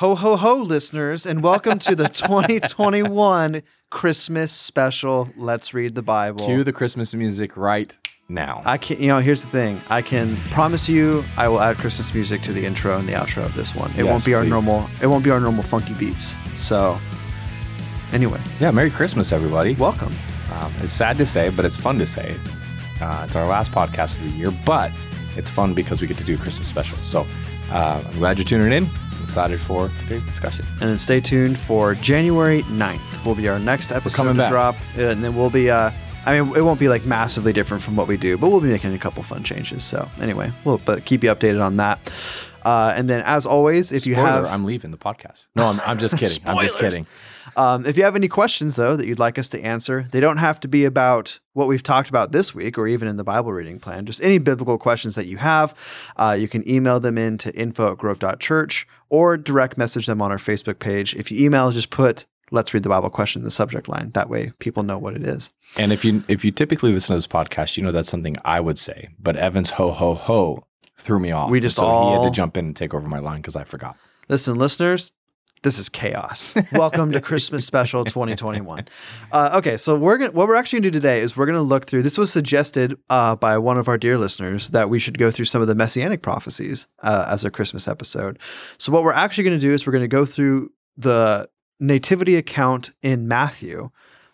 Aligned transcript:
Ho, 0.00 0.14
ho, 0.14 0.34
ho, 0.34 0.54
listeners, 0.54 1.26
and 1.26 1.42
welcome 1.42 1.78
to 1.80 1.94
the 1.94 2.08
2021 2.08 3.60
Christmas 3.90 4.50
special. 4.50 5.28
Let's 5.36 5.74
read 5.74 5.94
the 5.94 6.00
Bible. 6.00 6.46
Cue 6.46 6.64
the 6.64 6.72
Christmas 6.72 7.12
music 7.12 7.54
right 7.54 7.94
now. 8.26 8.62
I 8.64 8.78
can, 8.78 8.98
you 8.98 9.08
know, 9.08 9.18
here's 9.18 9.42
the 9.42 9.50
thing. 9.50 9.78
I 9.90 10.00
can 10.00 10.38
promise 10.52 10.88
you, 10.88 11.22
I 11.36 11.48
will 11.48 11.60
add 11.60 11.76
Christmas 11.76 12.14
music 12.14 12.40
to 12.44 12.52
the 12.54 12.64
intro 12.64 12.96
and 12.96 13.06
the 13.06 13.12
outro 13.12 13.44
of 13.44 13.54
this 13.54 13.74
one. 13.74 13.90
It 13.90 14.04
Yes, 14.04 14.06
won't 14.06 14.24
be 14.24 14.32
our 14.32 14.40
please. 14.44 14.48
normal. 14.48 14.88
It 15.02 15.08
won't 15.08 15.22
be 15.22 15.28
our 15.32 15.38
normal 15.38 15.64
funky 15.64 15.92
beats. 15.92 16.34
So, 16.56 16.98
anyway, 18.12 18.40
yeah, 18.58 18.70
Merry 18.70 18.90
Christmas, 18.90 19.32
everybody. 19.32 19.74
welcome. 19.74 20.14
Um, 20.50 20.72
it's 20.78 20.94
sad 20.94 21.18
to 21.18 21.26
say, 21.26 21.50
but 21.50 21.66
it's 21.66 21.76
fun 21.76 21.98
to 21.98 22.06
say. 22.06 22.38
Uh, 23.02 23.24
it's 23.26 23.36
our 23.36 23.46
last 23.46 23.70
podcast 23.70 24.14
of 24.16 24.24
the 24.24 24.30
year, 24.30 24.50
but 24.64 24.92
it's 25.36 25.50
fun 25.50 25.74
because 25.74 26.00
we 26.00 26.06
get 26.06 26.16
to 26.16 26.24
do 26.24 26.36
a 26.36 26.38
Christmas 26.38 26.68
special. 26.68 26.96
So 27.02 27.26
uh, 27.70 28.02
I'm 28.02 28.18
glad 28.18 28.38
you're 28.38 28.46
tuning 28.46 28.72
in. 28.72 28.88
Excited 29.30 29.60
for 29.60 29.88
today's 30.00 30.24
discussion. 30.24 30.66
And 30.80 30.90
then 30.90 30.98
stay 30.98 31.20
tuned 31.20 31.56
for 31.56 31.94
January 31.94 32.64
9th. 32.64 33.24
Will 33.24 33.36
be 33.36 33.46
our 33.46 33.60
next 33.60 33.92
episode 33.92 34.16
coming 34.16 34.34
to 34.34 34.38
back. 34.38 34.50
drop, 34.50 34.74
and 34.96 35.22
then 35.22 35.36
we'll 35.36 35.50
be. 35.50 35.70
Uh, 35.70 35.92
I 36.26 36.40
mean, 36.40 36.56
it 36.56 36.62
won't 36.62 36.80
be 36.80 36.88
like 36.88 37.04
massively 37.04 37.52
different 37.52 37.80
from 37.80 37.94
what 37.94 38.08
we 38.08 38.16
do, 38.16 38.36
but 38.36 38.50
we'll 38.50 38.60
be 38.60 38.70
making 38.70 38.92
a 38.92 38.98
couple 38.98 39.22
fun 39.22 39.44
changes. 39.44 39.84
So 39.84 40.08
anyway, 40.20 40.52
we'll 40.64 40.78
but 40.78 41.04
keep 41.04 41.22
you 41.22 41.30
updated 41.30 41.62
on 41.62 41.76
that. 41.76 42.12
Uh, 42.64 42.92
and 42.96 43.08
then, 43.08 43.22
as 43.22 43.46
always, 43.46 43.92
if 43.92 44.04
you 44.04 44.16
have 44.16 44.46
I'm 44.46 44.64
leaving 44.64 44.90
the 44.90 44.98
podcast. 44.98 45.46
No, 45.54 45.68
I'm, 45.68 45.80
I'm 45.86 46.00
just 46.00 46.18
kidding. 46.18 46.42
I'm 46.44 46.64
just 46.64 46.80
kidding. 46.80 47.06
Um, 47.56 47.86
if 47.86 47.96
you 47.96 48.04
have 48.04 48.16
any 48.16 48.28
questions, 48.28 48.76
though, 48.76 48.96
that 48.96 49.06
you'd 49.06 49.18
like 49.18 49.38
us 49.38 49.48
to 49.48 49.60
answer, 49.60 50.06
they 50.10 50.20
don't 50.20 50.38
have 50.38 50.60
to 50.60 50.68
be 50.68 50.84
about 50.84 51.38
what 51.52 51.68
we've 51.68 51.82
talked 51.82 52.08
about 52.08 52.32
this 52.32 52.54
week 52.54 52.78
or 52.78 52.86
even 52.86 53.08
in 53.08 53.16
the 53.16 53.24
Bible 53.24 53.52
reading 53.52 53.78
plan. 53.78 54.06
Just 54.06 54.22
any 54.22 54.38
biblical 54.38 54.78
questions 54.78 55.14
that 55.14 55.26
you 55.26 55.36
have, 55.36 55.74
uh, 56.16 56.36
you 56.38 56.48
can 56.48 56.68
email 56.68 57.00
them 57.00 57.18
in 57.18 57.38
to 57.38 57.54
info 57.54 57.92
at 57.92 57.98
grove.church 57.98 58.86
or 59.08 59.36
direct 59.36 59.76
message 59.76 60.06
them 60.06 60.22
on 60.22 60.30
our 60.30 60.38
Facebook 60.38 60.78
page. 60.78 61.14
If 61.14 61.30
you 61.30 61.44
email, 61.44 61.70
just 61.70 61.90
put 61.90 62.26
Let's 62.52 62.74
Read 62.74 62.82
the 62.82 62.88
Bible 62.88 63.10
question 63.10 63.40
in 63.40 63.44
the 63.44 63.50
subject 63.50 63.88
line. 63.88 64.10
That 64.14 64.28
way 64.28 64.52
people 64.58 64.82
know 64.82 64.98
what 64.98 65.14
it 65.14 65.22
is. 65.22 65.50
And 65.76 65.92
if 65.92 66.04
you 66.04 66.24
if 66.26 66.44
you 66.44 66.50
typically 66.50 66.92
listen 66.92 67.14
to 67.14 67.16
this 67.16 67.26
podcast, 67.26 67.76
you 67.76 67.82
know 67.82 67.92
that's 67.92 68.10
something 68.10 68.36
I 68.44 68.60
would 68.60 68.78
say. 68.78 69.08
But 69.20 69.36
Evans 69.36 69.70
ho 69.70 69.92
ho 69.92 70.14
ho 70.14 70.66
threw 70.96 71.20
me 71.20 71.30
off. 71.30 71.50
We 71.50 71.60
just 71.60 71.76
so 71.76 72.06
he 72.06 72.12
had 72.12 72.28
to 72.28 72.30
jump 72.30 72.56
in 72.56 72.66
and 72.66 72.76
take 72.76 72.92
over 72.92 73.06
my 73.08 73.20
line 73.20 73.36
because 73.36 73.56
I 73.56 73.64
forgot. 73.64 73.96
Listen, 74.28 74.56
listeners, 74.56 75.12
this 75.62 75.78
is 75.78 75.88
chaos. 75.88 76.54
Welcome 76.72 77.12
to 77.12 77.20
Christmas 77.20 77.66
Special 77.66 78.04
2021. 78.04 78.86
Uh, 79.30 79.54
okay, 79.58 79.76
so 79.76 79.96
we're 79.96 80.16
gonna 80.16 80.32
what 80.32 80.48
we're 80.48 80.54
actually 80.54 80.80
gonna 80.80 80.90
do 80.90 80.98
today 80.98 81.18
is 81.20 81.36
we're 81.36 81.46
gonna 81.46 81.60
look 81.60 81.86
through. 81.86 82.02
This 82.02 82.16
was 82.16 82.32
suggested 82.32 82.96
uh, 83.10 83.36
by 83.36 83.58
one 83.58 83.76
of 83.76 83.88
our 83.88 83.98
dear 83.98 84.16
listeners 84.16 84.68
that 84.70 84.88
we 84.88 84.98
should 84.98 85.18
go 85.18 85.30
through 85.30 85.44
some 85.44 85.60
of 85.60 85.68
the 85.68 85.74
messianic 85.74 86.22
prophecies 86.22 86.86
uh, 87.02 87.26
as 87.28 87.44
a 87.44 87.50
Christmas 87.50 87.86
episode. 87.86 88.38
So 88.78 88.90
what 88.90 89.02
we're 89.02 89.12
actually 89.12 89.44
gonna 89.44 89.58
do 89.58 89.72
is 89.72 89.86
we're 89.86 89.92
gonna 89.92 90.08
go 90.08 90.24
through 90.24 90.70
the 90.96 91.48
nativity 91.78 92.36
account 92.36 92.92
in 93.02 93.28
Matthew. 93.28 93.90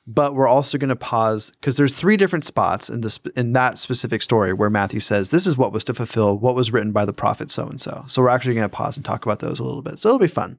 But 0.09 0.35
we're 0.35 0.47
also 0.47 0.79
going 0.79 0.91
to 0.91 0.97
pause 0.97 1.51
because 1.51 1.77
there's 1.77 1.95
three 1.95 2.17
different 2.17 2.45
spots 2.45 2.89
in 2.89 3.01
this 3.01 3.19
in 3.35 3.55
that 3.55 3.79
specific 3.79 4.23
story 4.23 4.53
where 4.53 4.71
Matthew 4.71 5.01
says 5.01 5.31
this 5.31 5.47
is 5.47 5.59
what 5.59 5.73
was 5.73 5.83
to 5.85 5.95
fulfill 5.95 6.39
what 6.39 6.55
was 6.55 6.73
written 6.73 6.93
by 6.93 7.05
the 7.05 7.13
prophet 7.13 7.51
so 7.51 7.67
and 7.67 7.81
so. 7.81 8.05
So 8.07 8.23
we're 8.23 8.29
actually 8.29 8.55
going 8.55 8.69
to 8.71 8.77
pause 8.77 8.97
and 8.97 9.05
talk 9.05 9.25
about 9.27 9.41
those 9.41 9.59
a 9.59 9.65
little 9.65 9.83
bit. 9.83 9.99
So 9.99 10.09
it'll 10.09 10.21
be 10.21 10.29
fun. 10.29 10.59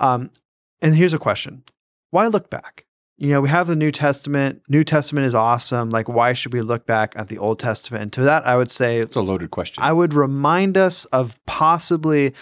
Um, 0.00 0.30
and 0.82 0.96
here's 0.96 1.14
a 1.14 1.18
question: 1.20 1.62
Why 2.10 2.26
look 2.26 2.50
back? 2.50 2.86
You 3.16 3.28
know, 3.28 3.42
we 3.42 3.50
have 3.50 3.66
the 3.66 3.76
New 3.76 3.92
Testament. 3.92 4.62
New 4.68 4.82
Testament 4.82 5.26
is 5.26 5.34
awesome. 5.34 5.90
Like, 5.90 6.08
why 6.08 6.32
should 6.32 6.54
we 6.54 6.62
look 6.62 6.86
back 6.86 7.12
at 7.16 7.28
the 7.28 7.36
Old 7.36 7.58
Testament? 7.58 8.02
And 8.02 8.12
to 8.14 8.22
that, 8.22 8.46
I 8.46 8.56
would 8.56 8.70
say 8.70 8.98
It's 8.98 9.14
a 9.14 9.20
loaded 9.20 9.50
question. 9.50 9.84
I 9.84 9.92
would 9.92 10.14
remind 10.14 10.78
us 10.78 11.04
of 11.06 11.38
possibly 11.44 12.32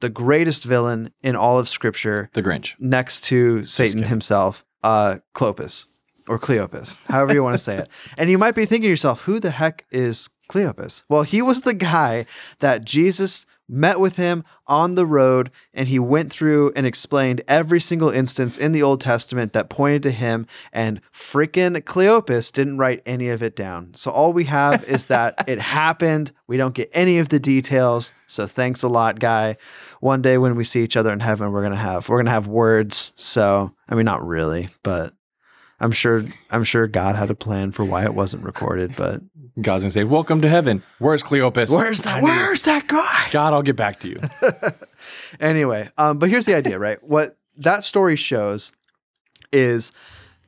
the 0.00 0.08
greatest 0.08 0.62
villain 0.64 1.10
in 1.24 1.34
all 1.34 1.58
of 1.58 1.68
Scripture, 1.68 2.30
the 2.34 2.42
Grinch. 2.42 2.76
next 2.78 3.24
to 3.24 3.66
Satan 3.66 4.04
himself, 4.04 4.64
uh, 4.84 5.18
Clopas 5.34 5.86
or 6.28 6.38
Cleopas, 6.38 7.06
however 7.06 7.34
you 7.34 7.42
want 7.42 7.54
to 7.54 7.62
say 7.62 7.78
it. 7.78 7.88
And 8.16 8.30
you 8.30 8.38
might 8.38 8.54
be 8.54 8.66
thinking 8.66 8.86
to 8.86 8.90
yourself, 8.90 9.22
who 9.22 9.40
the 9.40 9.50
heck 9.50 9.84
is 9.90 10.28
Cleopas? 10.48 11.02
Well, 11.08 11.22
he 11.22 11.42
was 11.42 11.62
the 11.62 11.74
guy 11.74 12.26
that 12.60 12.84
Jesus 12.84 13.46
met 13.68 14.00
with 14.00 14.16
him 14.16 14.44
on 14.66 14.94
the 14.94 15.04
road 15.04 15.50
and 15.74 15.88
he 15.88 15.98
went 15.98 16.32
through 16.32 16.72
and 16.74 16.86
explained 16.86 17.42
every 17.48 17.80
single 17.80 18.08
instance 18.08 18.56
in 18.56 18.72
the 18.72 18.82
Old 18.82 19.00
Testament 19.00 19.52
that 19.52 19.68
pointed 19.68 20.02
to 20.04 20.10
him 20.10 20.46
and 20.72 21.00
freaking 21.12 21.76
Cleopas 21.82 22.50
didn't 22.52 22.78
write 22.78 23.02
any 23.04 23.28
of 23.28 23.42
it 23.42 23.56
down. 23.56 23.92
So 23.94 24.10
all 24.10 24.32
we 24.32 24.44
have 24.44 24.84
is 24.84 25.06
that 25.06 25.44
it 25.48 25.60
happened. 25.60 26.32
We 26.46 26.56
don't 26.56 26.74
get 26.74 26.90
any 26.92 27.18
of 27.18 27.28
the 27.28 27.38
details. 27.38 28.12
So 28.26 28.46
thanks 28.46 28.82
a 28.82 28.88
lot, 28.88 29.20
guy. 29.20 29.56
One 30.00 30.22
day 30.22 30.38
when 30.38 30.56
we 30.56 30.64
see 30.64 30.82
each 30.82 30.96
other 30.96 31.12
in 31.12 31.20
heaven, 31.20 31.52
we're 31.52 31.62
gonna 31.62 31.76
have 31.76 32.08
we're 32.08 32.18
gonna 32.18 32.30
have 32.30 32.46
words. 32.46 33.12
So 33.16 33.70
I 33.88 33.94
mean 33.94 34.06
not 34.06 34.26
really, 34.26 34.68
but 34.82 35.12
I'm 35.80 35.92
sure 35.92 36.24
I'm 36.50 36.64
sure 36.64 36.86
God 36.86 37.16
had 37.16 37.30
a 37.30 37.34
plan 37.34 37.72
for 37.72 37.84
why 37.84 38.04
it 38.04 38.14
wasn't 38.14 38.44
recorded, 38.44 38.96
but 38.96 39.22
God's 39.60 39.82
gonna 39.82 39.90
say, 39.90 40.04
"Welcome 40.04 40.40
to 40.42 40.48
heaven." 40.48 40.82
Where's 40.98 41.22
Cleopas? 41.22 41.70
where's 41.70 42.02
that 42.02 42.22
where's 42.22 42.62
that 42.62 42.88
guy? 42.88 43.28
God, 43.30 43.52
I'll 43.52 43.62
get 43.62 43.76
back 43.76 44.00
to 44.00 44.08
you. 44.08 44.20
anyway, 45.40 45.88
um, 45.96 46.18
but 46.18 46.30
here's 46.30 46.46
the 46.46 46.56
idea, 46.56 46.78
right? 46.78 47.02
What 47.02 47.36
that 47.56 47.84
story 47.84 48.16
shows 48.16 48.72
is 49.52 49.92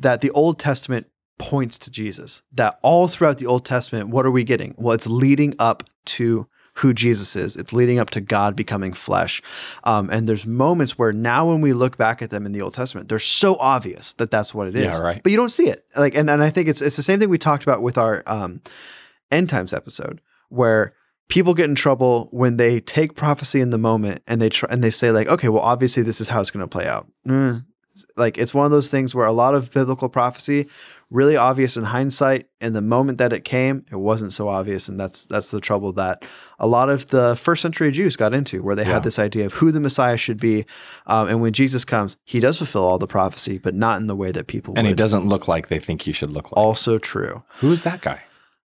that 0.01 0.21
the 0.21 0.31
Old 0.31 0.59
Testament 0.59 1.07
points 1.39 1.79
to 1.81 1.91
Jesus. 1.91 2.43
That 2.53 2.79
all 2.83 3.09
throughout 3.09 3.39
the 3.39 3.47
Old 3.47 3.65
Testament, 3.65 4.09
what 4.11 4.27
are 4.27 4.31
we 4.31 4.45
getting? 4.45 4.75
Well, 4.79 4.95
it's 4.95 5.07
leading 5.07 5.55
up 5.59 5.85
to 6.07 6.47
who 6.75 6.95
Jesus 6.95 7.37
is. 7.37 7.57
It's 7.57 7.73
leading 7.73 7.99
up 7.99 8.11
to 8.11 8.21
God 8.21 8.57
becoming 8.57 8.93
flesh. 8.93 9.43
Um, 9.85 10.09
and 10.11 10.29
there's 10.29 10.47
moments 10.47 10.99
where 10.99 11.13
now, 11.13 11.49
when 11.49 11.61
we 11.61 11.73
look 11.73 11.97
back 11.97 12.23
at 12.23 12.31
them 12.31 12.47
in 12.47 12.53
the 12.53 12.63
Old 12.63 12.75
Testament, 12.75 13.09
they're 13.09 13.19
so 13.19 13.57
obvious 13.57 14.15
that 14.15 14.31
that's 14.31 14.55
what 14.55 14.69
it 14.69 14.77
is. 14.77 14.85
Yeah, 14.85 14.99
right. 14.99 15.23
But 15.23 15.33
you 15.33 15.37
don't 15.37 15.51
see 15.51 15.69
it. 15.69 15.85
Like, 15.97 16.15
and, 16.15 16.31
and 16.31 16.43
I 16.43 16.51
think 16.51 16.69
it's 16.69 16.81
it's 16.81 16.97
the 16.97 17.03
same 17.03 17.19
thing 17.19 17.29
we 17.29 17.39
talked 17.39 17.63
about 17.63 17.83
with 17.83 17.99
our 17.99 18.23
um, 18.27 18.61
end 19.31 19.49
times 19.49 19.73
episode, 19.73 20.21
where 20.49 20.95
people 21.29 21.55
get 21.55 21.69
in 21.69 21.75
trouble 21.75 22.29
when 22.33 22.57
they 22.57 22.81
take 22.81 23.15
prophecy 23.15 23.61
in 23.61 23.71
the 23.71 23.79
moment 23.79 24.23
and 24.27 24.43
they 24.43 24.49
try 24.49 24.69
and 24.71 24.83
they 24.83 24.91
say 24.91 25.11
like, 25.11 25.29
okay, 25.29 25.49
well, 25.49 25.63
obviously 25.63 26.03
this 26.03 26.21
is 26.21 26.29
how 26.29 26.41
it's 26.41 26.51
going 26.51 26.65
to 26.65 26.69
play 26.69 26.87
out. 26.87 27.07
Mm. 27.27 27.65
Like 28.17 28.39
it's 28.39 28.53
one 28.53 28.65
of 28.65 28.71
those 28.71 28.91
things 28.91 29.15
where 29.15 29.27
a 29.27 29.33
lot 29.33 29.55
of 29.55 29.71
biblical 29.71 30.09
prophecy 30.09 30.69
really 31.11 31.37
obvious 31.37 31.77
in 31.77 31.85
hindsight. 31.85 32.47
In 32.61 32.73
the 32.73 32.81
moment 32.81 33.19
that 33.19 33.33
it 33.33 33.45
came, 33.45 33.85
it 33.91 33.97
wasn't 33.97 34.33
so 34.33 34.49
obvious, 34.49 34.89
and 34.89 34.99
that's 35.01 35.25
that's 35.27 35.51
the 35.51 35.61
trouble 35.61 35.93
that 35.95 36.25
a 36.59 36.67
lot 36.67 36.89
of 36.89 37.07
the 37.09 37.37
first 37.37 37.63
century 37.63 37.91
Jews 37.91 38.17
got 38.17 38.33
into, 38.35 38.63
where 38.63 38.77
they 38.77 38.85
Yeah. 38.87 38.95
had 38.95 39.03
this 39.03 39.19
idea 39.19 39.47
of 39.47 39.53
who 39.55 39.73
the 39.73 39.81
Messiah 39.81 40.17
should 40.17 40.39
be, 40.41 40.65
um, 41.07 41.29
and 41.29 41.41
when 41.41 41.53
Jesus 41.53 41.85
comes, 41.85 42.17
he 42.25 42.39
does 42.41 42.59
fulfill 42.59 42.85
all 42.85 42.99
the 42.99 43.07
prophecy, 43.07 43.59
but 43.59 43.75
not 43.75 44.01
in 44.01 44.07
the 44.07 44.17
way 44.17 44.31
that 44.33 44.47
people 44.47 44.75
And 44.77 44.87
he 44.87 44.95
doesn't 44.95 45.27
look 45.29 45.49
like 45.49 45.69
they 45.69 45.81
think 45.81 46.03
he 46.03 46.13
should 46.13 46.31
look 46.31 46.47
like. 46.53 46.57
Also 46.59 46.99
true. 46.99 47.43
Who 47.59 47.73
is 47.73 47.83
that 47.83 48.03
guy? 48.03 48.23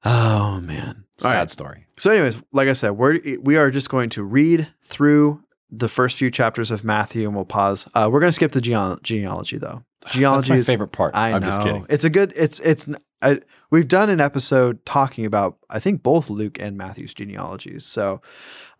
Oh 0.05 0.61
man. 0.61 1.05
Sad 1.19 1.35
right. 1.39 1.51
story. 1.51 1.87
So, 1.97 2.11
anyways, 2.11 2.43
like 2.53 2.67
I 2.69 2.73
said, 2.73 2.91
we're 2.93 3.19
we 3.43 3.57
are 3.57 3.71
just 3.71 3.89
going 3.89 4.11
to 4.11 4.25
read 4.25 4.67
through 4.83 5.41
the 5.71 5.89
first 5.89 6.19
few 6.19 6.31
chapters 6.31 6.71
of 6.71 6.83
Matthew, 6.85 7.27
and 7.27 7.35
we'll 7.37 7.45
pause. 7.45 7.87
Uh, 7.95 8.09
we're 8.11 8.19
going 8.21 8.29
to 8.29 8.35
skip 8.35 8.53
the 8.53 8.61
geneal- 8.61 9.01
genealogy, 9.03 9.59
though. 9.59 9.83
Genealogy 10.11 10.41
That's 10.49 10.51
my 10.51 10.57
is 10.57 10.67
favorite 10.67 10.89
part. 10.93 11.15
I 11.15 11.33
I'm 11.33 11.41
know 11.43 11.47
just 11.47 11.63
kidding. 11.63 11.87
it's 11.89 12.05
a 12.05 12.11
good. 12.11 12.33
It's 12.37 12.61
it's. 12.61 12.87
I, 13.21 13.41
we've 13.71 13.87
done 13.89 14.11
an 14.11 14.21
episode 14.21 14.85
talking 14.85 15.25
about 15.27 15.57
I 15.71 15.79
think 15.79 16.03
both 16.03 16.29
Luke 16.29 16.61
and 16.61 16.77
Matthew's 16.77 17.15
genealogies, 17.15 17.85
so 17.85 18.21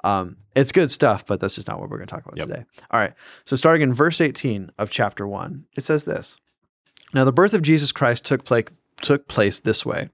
um, 0.05 0.37
it's 0.57 0.73
good 0.73 0.91
stuff. 0.91 1.25
But 1.27 1.41
that's 1.41 1.55
just 1.55 1.69
not 1.69 1.79
what 1.81 1.89
we're 1.91 1.99
going 1.99 2.09
to 2.09 2.15
talk 2.15 2.25
about 2.25 2.39
Yep. 2.39 2.49
today. 2.49 2.65
All 2.91 2.99
right. 3.01 3.13
So 3.45 3.55
starting 3.57 3.83
in 3.83 3.93
verse 3.93 4.21
18 4.21 4.71
of 4.79 4.91
chapter 4.91 5.27
one, 5.27 5.67
it 5.77 5.83
says 5.83 6.05
this. 6.05 6.39
Now 7.15 7.25
the 7.25 7.33
birth 7.33 7.55
of 7.55 7.63
Jesus 7.63 7.93
Christ 7.93 8.25
took 8.25 8.45
place 8.45 8.65
took 9.01 9.27
place 9.27 9.59
this 9.59 9.85
way. 9.85 10.09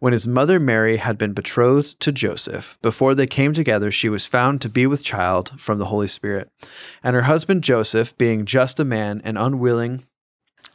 When 0.00 0.12
his 0.12 0.26
mother 0.26 0.58
Mary 0.58 0.96
had 0.96 1.16
been 1.16 1.34
betrothed 1.34 2.00
to 2.00 2.10
Joseph, 2.10 2.76
before 2.82 3.14
they 3.14 3.28
came 3.28 3.52
together, 3.52 3.92
she 3.92 4.08
was 4.08 4.26
found 4.26 4.60
to 4.62 4.68
be 4.68 4.88
with 4.88 5.04
child 5.04 5.52
from 5.60 5.78
the 5.78 5.84
Holy 5.84 6.08
Spirit. 6.08 6.50
And 7.04 7.14
her 7.14 7.22
husband 7.22 7.62
Joseph, 7.62 8.16
being 8.18 8.44
just 8.44 8.80
a 8.80 8.84
man 8.84 9.20
and 9.24 9.38
unwilling, 9.38 10.04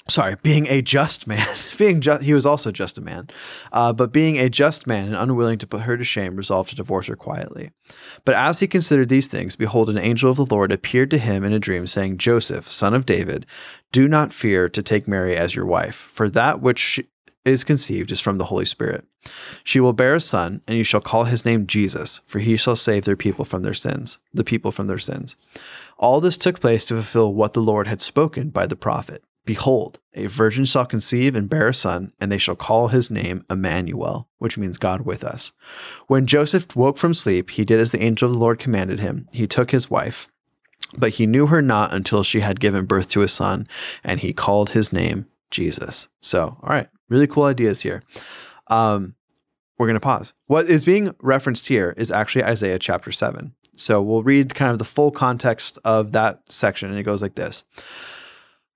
sorry, 0.10 0.36
being 0.42 0.68
a 0.68 0.82
just 0.82 1.28
man, 1.28 1.48
being 1.78 2.02
just, 2.02 2.22
he 2.22 2.34
was 2.34 2.46
also 2.46 2.72
just 2.72 2.98
a 2.98 3.02
man, 3.02 3.30
uh, 3.72 3.94
but 3.94 4.12
being 4.12 4.38
a 4.38 4.50
just 4.50 4.88
man 4.88 5.08
and 5.08 5.16
unwilling 5.16 5.58
to 5.60 5.68
put 5.68 5.82
her 5.82 5.98
to 5.98 6.04
shame, 6.04 6.36
resolved 6.36 6.70
to 6.70 6.76
divorce 6.76 7.08
her 7.08 7.16
quietly. 7.16 7.72
But 8.26 8.36
as 8.36 8.60
he 8.60 8.68
considered 8.68 9.10
these 9.10 9.28
things, 9.28 9.56
behold, 9.56 9.90
an 9.90 9.98
angel 9.98 10.32
of 10.32 10.38
the 10.38 10.46
Lord 10.46 10.72
appeared 10.72 11.12
to 11.12 11.18
him 11.18 11.44
in 11.44 11.54
a 11.54 11.60
dream, 11.60 11.88
saying, 11.88 12.18
Joseph, 12.18 12.70
son 12.70 12.94
of 12.94 13.06
David, 13.06 13.46
do 13.92 14.08
not 14.08 14.34
fear 14.34 14.70
to 14.70 14.84
take 14.84 15.08
Mary 15.08 15.36
as 15.36 15.56
your 15.56 15.66
wife, 15.66 15.96
for 15.96 16.30
that 16.30 16.62
which 16.62 17.00
is 17.46 17.64
conceived 17.64 18.12
is 18.12 18.20
from 18.20 18.38
the 18.38 18.46
Holy 18.46 18.66
Spirit. 18.66 19.06
She 19.64 19.80
will 19.80 19.94
bear 19.94 20.16
a 20.16 20.22
son, 20.22 20.62
and 20.68 20.78
you 20.78 20.84
shall 20.84 21.02
call 21.02 21.26
his 21.26 21.46
name 21.46 21.68
Jesus, 21.68 22.22
for 22.28 22.40
he 22.40 22.56
shall 22.56 22.76
save 22.76 23.06
their 23.06 23.16
people 23.16 23.46
from 23.46 23.64
their 23.64 23.74
sins, 23.74 24.18
the 24.34 24.44
people 24.44 24.72
from 24.72 24.88
their 24.88 25.00
sins. 25.00 25.36
All 25.98 26.22
this 26.22 26.38
took 26.38 26.60
place 26.60 26.86
to 26.86 26.96
fulfill 26.96 27.34
what 27.34 27.54
the 27.54 27.62
Lord 27.62 27.88
had 27.88 28.02
spoken 28.02 28.50
by 28.50 28.68
the 28.68 28.76
prophet. 28.76 29.24
Behold, 29.50 29.98
a 30.14 30.28
virgin 30.28 30.64
shall 30.64 30.86
conceive 30.86 31.36
and 31.36 31.50
bear 31.50 31.70
a 31.70 31.74
son, 31.74 32.14
and 32.20 32.32
they 32.32 32.38
shall 32.38 32.56
call 32.56 32.90
his 32.90 33.10
name 33.10 33.44
Emmanuel, 33.50 34.30
which 34.38 34.60
means 34.60 34.78
God 34.78 35.02
with 35.02 35.24
us. 35.24 35.54
When 36.06 36.28
Joseph 36.28 36.76
woke 36.76 37.00
from 37.00 37.16
sleep, 37.16 37.50
he 37.50 37.66
did 37.66 37.80
as 37.80 37.90
the 37.90 38.04
angel 38.04 38.28
of 38.28 38.34
the 38.34 38.40
Lord 38.40 38.60
commanded 38.60 39.00
him. 39.00 39.28
He 39.34 39.48
took 39.48 39.72
his 39.72 39.90
wife 39.90 40.30
But 41.00 41.14
he 41.14 41.26
knew 41.26 41.48
her 41.48 41.64
not 41.64 41.92
until 41.92 42.22
she 42.22 42.42
had 42.42 42.60
given 42.60 42.86
birth 42.86 43.10
to 43.10 43.24
a 43.24 43.28
son, 43.28 43.68
and 44.04 44.20
he 44.20 44.34
called 44.34 44.70
his 44.70 44.94
name 44.94 45.26
Jesus. 45.50 46.08
So, 46.22 46.56
all 46.62 46.70
right, 46.70 46.88
really 47.10 47.26
cool 47.26 47.46
ideas 47.46 47.82
here. 47.82 48.04
Um, 48.68 49.16
we're 49.80 49.88
going 49.88 49.96
to 49.96 50.00
pause. 50.00 50.36
What 50.46 50.70
is 50.70 50.86
being 50.86 51.16
referenced 51.24 51.68
here 51.68 51.96
is 51.98 52.12
actually 52.12 52.44
Isaiah 52.44 52.78
chapter 52.78 53.12
7. 53.12 53.56
So 53.74 54.00
we'll 54.00 54.22
read 54.22 54.54
kind 54.54 54.72
of 54.72 54.78
the 54.78 54.86
full 54.86 55.10
context 55.10 55.80
of 55.86 56.12
that 56.12 56.42
section, 56.50 56.90
and 56.92 57.00
it 57.00 57.04
goes 57.04 57.24
like 57.24 57.34
this 57.34 57.66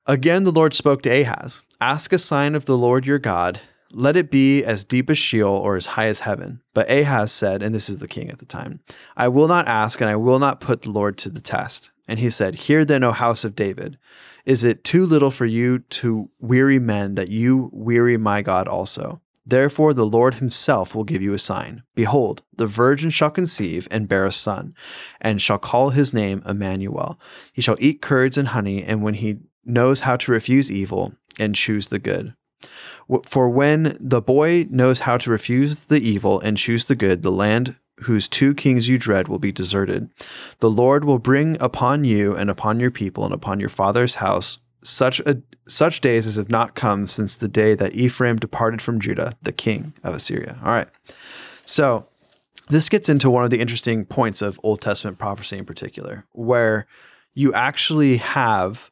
Again, 0.06 0.44
the 0.44 0.52
Lord 0.52 0.74
spoke 0.74 1.02
to 1.04 1.10
Ahaz 1.10 1.62
Ask 1.80 2.12
a 2.12 2.18
sign 2.18 2.56
of 2.56 2.66
the 2.66 2.78
Lord 2.78 3.06
your 3.06 3.20
God. 3.20 3.62
Let 3.90 4.18
it 4.18 4.30
be 4.30 4.62
as 4.62 4.84
deep 4.84 5.10
as 5.10 5.18
Sheol 5.18 5.56
or 5.56 5.78
as 5.78 5.86
high 5.86 6.08
as 6.08 6.20
heaven. 6.20 6.60
But 6.74 6.92
Ahaz 6.92 7.32
said, 7.32 7.64
and 7.64 7.74
this 7.74 7.90
is 7.90 8.00
the 8.00 8.08
king 8.08 8.30
at 8.30 8.40
the 8.40 8.46
time, 8.46 8.82
I 9.16 9.30
will 9.30 9.48
not 9.48 9.70
ask, 9.70 10.02
and 10.02 10.10
I 10.10 10.18
will 10.18 10.40
not 10.40 10.60
put 10.60 10.82
the 10.82 10.90
Lord 10.90 11.18
to 11.20 11.30
the 11.30 11.40
test. 11.40 11.90
And 12.06 12.20
he 12.20 12.30
said, 12.30 12.56
Hear 12.56 12.84
then, 12.84 13.04
O 13.04 13.14
house 13.14 13.46
of 13.46 13.56
David. 13.56 13.98
Is 14.46 14.66
it 14.66 14.84
too 14.84 15.06
little 15.06 15.32
for 15.32 15.46
you 15.46 15.80
to 15.80 16.30
weary 16.40 16.80
men 16.80 17.16
that 17.16 17.30
you 17.30 17.70
weary 17.72 18.18
my 18.18 18.42
God 18.42 18.68
also? 18.68 19.22
Therefore, 19.46 19.94
the 19.94 20.06
Lord 20.06 20.36
himself 20.36 20.94
will 20.94 21.06
give 21.06 21.22
you 21.22 21.34
a 21.34 21.40
sign. 21.40 21.84
Behold, 21.96 22.44
the 22.54 22.68
virgin 22.68 23.10
shall 23.10 23.32
conceive 23.32 23.88
and 23.90 24.10
bear 24.10 24.26
a 24.26 24.34
son, 24.34 24.76
and 25.22 25.42
shall 25.42 25.60
call 25.60 25.92
his 25.92 26.14
name 26.14 26.44
Emmanuel. 26.46 27.18
He 27.54 27.62
shall 27.62 27.78
eat 27.80 28.02
curds 28.02 28.38
and 28.38 28.50
honey, 28.50 28.84
and 28.84 29.02
when 29.02 29.14
he 29.14 29.40
knows 29.66 30.02
how 30.02 30.16
to 30.18 30.32
refuse 30.32 30.72
evil 30.72 31.14
and 31.40 31.56
choose 31.56 31.88
the 31.88 32.00
good. 32.00 32.34
For 33.26 33.50
when 33.50 33.98
the 34.00 34.22
boy 34.22 34.68
knows 34.70 35.02
how 35.02 35.18
to 35.18 35.30
refuse 35.30 35.76
the 35.76 36.00
evil 36.00 36.40
and 36.40 36.58
choose 36.58 36.86
the 36.86 36.96
good, 36.96 37.22
the 37.22 37.32
land 37.32 37.76
whose 38.02 38.28
two 38.28 38.54
kings 38.54 38.88
you 38.88 38.98
dread 38.98 39.28
will 39.28 39.40
be 39.40 39.52
deserted. 39.52 40.10
The 40.60 40.70
Lord 40.70 41.06
will 41.06 41.20
bring 41.20 41.58
upon 41.62 42.04
you 42.04 42.36
and 42.36 42.50
upon 42.50 42.80
your 42.80 42.92
people 42.92 43.24
and 43.26 43.34
upon 43.34 43.60
your 43.60 43.70
father's 43.70 44.16
house 44.16 44.60
such 44.84 45.20
a 45.22 45.42
such 45.66 46.02
days 46.02 46.28
as 46.28 46.36
have 46.36 46.50
not 46.50 46.76
come 46.76 47.08
since 47.08 47.38
the 47.38 47.48
day 47.48 47.74
that 47.74 47.96
Ephraim 47.96 48.36
departed 48.38 48.82
from 48.82 49.00
Judah, 49.00 49.34
the 49.42 49.54
king 49.54 49.94
of 50.04 50.14
Assyria. 50.14 50.58
All 50.62 50.72
right. 50.72 50.90
So 51.66 52.06
this 52.70 52.90
gets 52.90 53.08
into 53.08 53.30
one 53.30 53.46
of 53.46 53.50
the 53.50 53.62
interesting 53.62 54.04
points 54.06 54.42
of 54.42 54.60
Old 54.64 54.82
Testament 54.82 55.20
prophecy 55.20 55.58
in 55.58 55.66
particular, 55.66 56.26
where 56.34 56.86
you 57.34 57.54
actually 57.54 58.18
have 58.18 58.92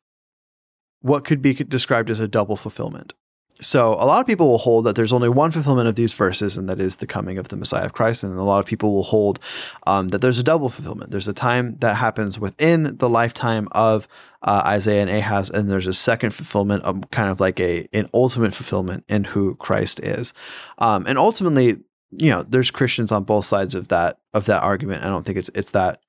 what 1.02 1.26
could 1.26 1.42
be 1.42 1.54
described 1.54 2.10
as 2.10 2.20
a 2.20 2.28
double 2.28 2.56
fulfillment. 2.56 3.14
So 3.62 3.94
a 3.94 4.06
lot 4.06 4.20
of 4.20 4.26
people 4.26 4.48
will 4.48 4.58
hold 4.58 4.86
that 4.86 4.96
there's 4.96 5.14
only 5.14 5.30
one 5.30 5.52
fulfillment 5.52 5.88
of 5.88 5.96
these 5.96 6.14
verses, 6.14 6.58
and 6.58 6.68
that 6.68 6.80
is 6.80 6.96
the 6.96 7.06
coming 7.06 7.38
of 7.38 7.50
the 7.50 7.58
Messiah 7.58 7.86
of 7.86 7.94
Christ. 7.94 8.24
And 8.24 8.36
a 8.36 8.42
lot 8.42 8.58
of 8.58 8.66
people 8.66 8.92
will 8.92 9.04
hold 9.04 9.40
um, 9.86 10.08
that 10.08 10.20
there's 10.20 10.40
a 10.40 10.44
double 10.44 10.70
fulfillment. 10.70 11.12
There's 11.12 11.28
a 11.28 11.34
time 11.34 11.78
that 11.78 11.96
happens 11.96 12.40
within 12.40 12.98
the 12.98 13.08
lifetime 13.08 13.68
of 13.72 14.08
uh, 14.42 14.64
Isaiah 14.66 15.04
and 15.04 15.12
Ahaz, 15.12 15.52
and 15.52 15.70
there's 15.70 15.86
a 15.86 15.94
second 15.94 16.32
fulfillment, 16.32 16.84
of 16.84 17.12
kind 17.12 17.30
of 17.30 17.40
like 17.40 17.60
a 17.60 17.88
an 17.94 18.10
ultimate 18.16 18.56
fulfillment 18.56 19.06
in 19.08 19.26
who 19.26 19.56
Christ 19.56 20.00
is. 20.00 20.34
Um, 20.80 21.06
and 21.06 21.20
ultimately, 21.20 21.78
you 22.10 22.32
know, 22.32 22.42
there's 22.42 22.72
Christians 22.72 23.12
on 23.12 23.26
both 23.26 23.46
sides 23.46 23.76
of 23.76 23.90
that 23.90 24.18
of 24.34 24.46
that 24.46 24.64
argument. 24.64 25.04
I 25.04 25.10
don't 25.10 25.24
think 25.24 25.38
it's 25.38 25.52
it's 25.54 25.72
that 25.72 26.02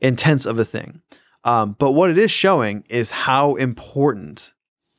intense 0.00 0.46
of 0.46 0.60
a 0.60 0.64
thing. 0.64 1.02
Um, 1.44 1.76
but 1.78 1.92
what 1.92 2.10
it 2.10 2.18
is 2.18 2.30
showing 2.30 2.84
is 2.90 3.10
how 3.10 3.54
important 3.54 4.52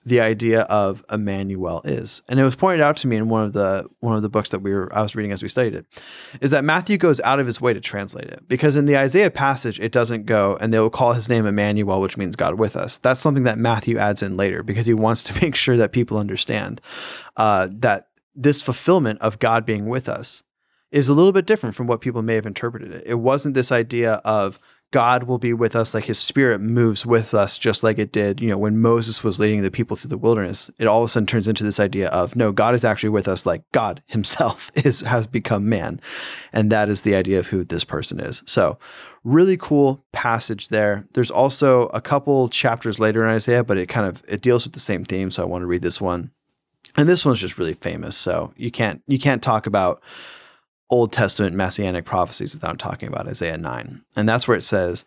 the 0.03 0.19
idea 0.19 0.61
of 0.61 1.05
Emmanuel 1.11 1.81
is. 1.85 2.23
And 2.27 2.39
it 2.39 2.43
was 2.43 2.55
pointed 2.55 2.81
out 2.81 2.97
to 2.97 3.07
me 3.07 3.17
in 3.17 3.29
one 3.29 3.43
of 3.43 3.53
the 3.53 3.87
one 3.99 4.15
of 4.15 4.23
the 4.23 4.29
books 4.29 4.49
that 4.49 4.59
we 4.59 4.73
were 4.73 4.89
I 4.95 5.01
was 5.01 5.15
reading 5.15 5.31
as 5.31 5.43
we 5.43 5.49
studied 5.49 5.75
it, 5.75 5.85
is 6.41 6.51
that 6.51 6.63
Matthew 6.63 6.97
goes 6.97 7.19
out 7.21 7.39
of 7.39 7.45
his 7.45 7.61
way 7.61 7.73
to 7.73 7.79
translate 7.79 8.25
it. 8.25 8.47
Because 8.47 8.75
in 8.75 8.85
the 8.85 8.97
Isaiah 8.97 9.29
passage, 9.29 9.79
it 9.79 9.91
doesn't 9.91 10.25
go 10.25 10.57
and 10.59 10.73
they 10.73 10.79
will 10.79 10.89
call 10.89 11.13
his 11.13 11.29
name 11.29 11.45
Emmanuel, 11.45 12.01
which 12.01 12.17
means 12.17 12.35
God 12.35 12.57
with 12.57 12.75
us. 12.75 12.97
That's 12.97 13.19
something 13.19 13.43
that 13.43 13.59
Matthew 13.59 13.97
adds 13.97 14.23
in 14.23 14.37
later 14.37 14.63
because 14.63 14.87
he 14.87 14.93
wants 14.93 15.21
to 15.23 15.33
make 15.41 15.55
sure 15.55 15.77
that 15.77 15.91
people 15.91 16.17
understand 16.17 16.81
uh, 17.37 17.67
that 17.71 18.07
this 18.33 18.61
fulfillment 18.61 19.21
of 19.21 19.39
God 19.39 19.65
being 19.65 19.87
with 19.87 20.09
us 20.09 20.41
is 20.91 21.09
a 21.09 21.13
little 21.13 21.31
bit 21.31 21.45
different 21.45 21.75
from 21.75 21.87
what 21.87 22.01
people 22.01 22.21
may 22.21 22.35
have 22.35 22.45
interpreted 22.45 22.91
it. 22.91 23.03
It 23.05 23.15
wasn't 23.15 23.55
this 23.55 23.71
idea 23.71 24.15
of 24.25 24.59
God 24.91 25.23
will 25.23 25.37
be 25.37 25.53
with 25.53 25.75
us, 25.75 25.93
like 25.93 26.03
his 26.03 26.19
spirit 26.19 26.59
moves 26.59 27.05
with 27.05 27.33
us, 27.33 27.57
just 27.57 27.81
like 27.81 27.97
it 27.97 28.11
did, 28.11 28.41
you 28.41 28.49
know, 28.49 28.57
when 28.57 28.79
Moses 28.79 29.23
was 29.23 29.39
leading 29.39 29.61
the 29.61 29.71
people 29.71 29.95
through 29.95 30.09
the 30.09 30.17
wilderness. 30.17 30.69
It 30.79 30.85
all 30.85 31.01
of 31.01 31.05
a 31.05 31.09
sudden 31.09 31.27
turns 31.27 31.47
into 31.47 31.63
this 31.63 31.79
idea 31.79 32.09
of 32.09 32.35
no, 32.35 32.51
God 32.51 32.75
is 32.75 32.83
actually 32.83 33.09
with 33.09 33.27
us, 33.27 33.45
like 33.45 33.63
God 33.71 34.03
himself 34.07 34.69
is 34.75 35.01
has 35.01 35.27
become 35.27 35.69
man. 35.69 36.01
And 36.51 36.71
that 36.71 36.89
is 36.89 37.01
the 37.01 37.15
idea 37.15 37.39
of 37.39 37.47
who 37.47 37.63
this 37.63 37.85
person 37.85 38.19
is. 38.19 38.43
So 38.45 38.77
really 39.23 39.55
cool 39.55 40.03
passage 40.11 40.69
there. 40.69 41.07
There's 41.13 41.31
also 41.31 41.87
a 41.87 42.01
couple 42.01 42.49
chapters 42.49 42.99
later 42.99 43.23
in 43.23 43.33
Isaiah, 43.33 43.63
but 43.63 43.77
it 43.77 43.87
kind 43.87 44.07
of 44.07 44.23
it 44.27 44.41
deals 44.41 44.65
with 44.65 44.73
the 44.73 44.79
same 44.79 45.05
theme. 45.05 45.31
So 45.31 45.41
I 45.41 45.45
want 45.45 45.61
to 45.61 45.67
read 45.67 45.83
this 45.83 46.01
one. 46.01 46.31
And 46.97 47.07
this 47.07 47.25
one's 47.25 47.39
just 47.39 47.57
really 47.57 47.75
famous. 47.75 48.17
So 48.17 48.53
you 48.57 48.71
can't 48.71 49.01
you 49.07 49.19
can't 49.19 49.41
talk 49.41 49.67
about 49.67 50.01
Old 50.91 51.13
Testament 51.13 51.55
messianic 51.55 52.05
prophecies 52.05 52.53
without 52.53 52.77
talking 52.77 53.07
about 53.07 53.27
Isaiah 53.27 53.57
9. 53.57 54.01
And 54.15 54.29
that's 54.29 54.47
where 54.47 54.57
it 54.57 54.63
says, 54.63 55.05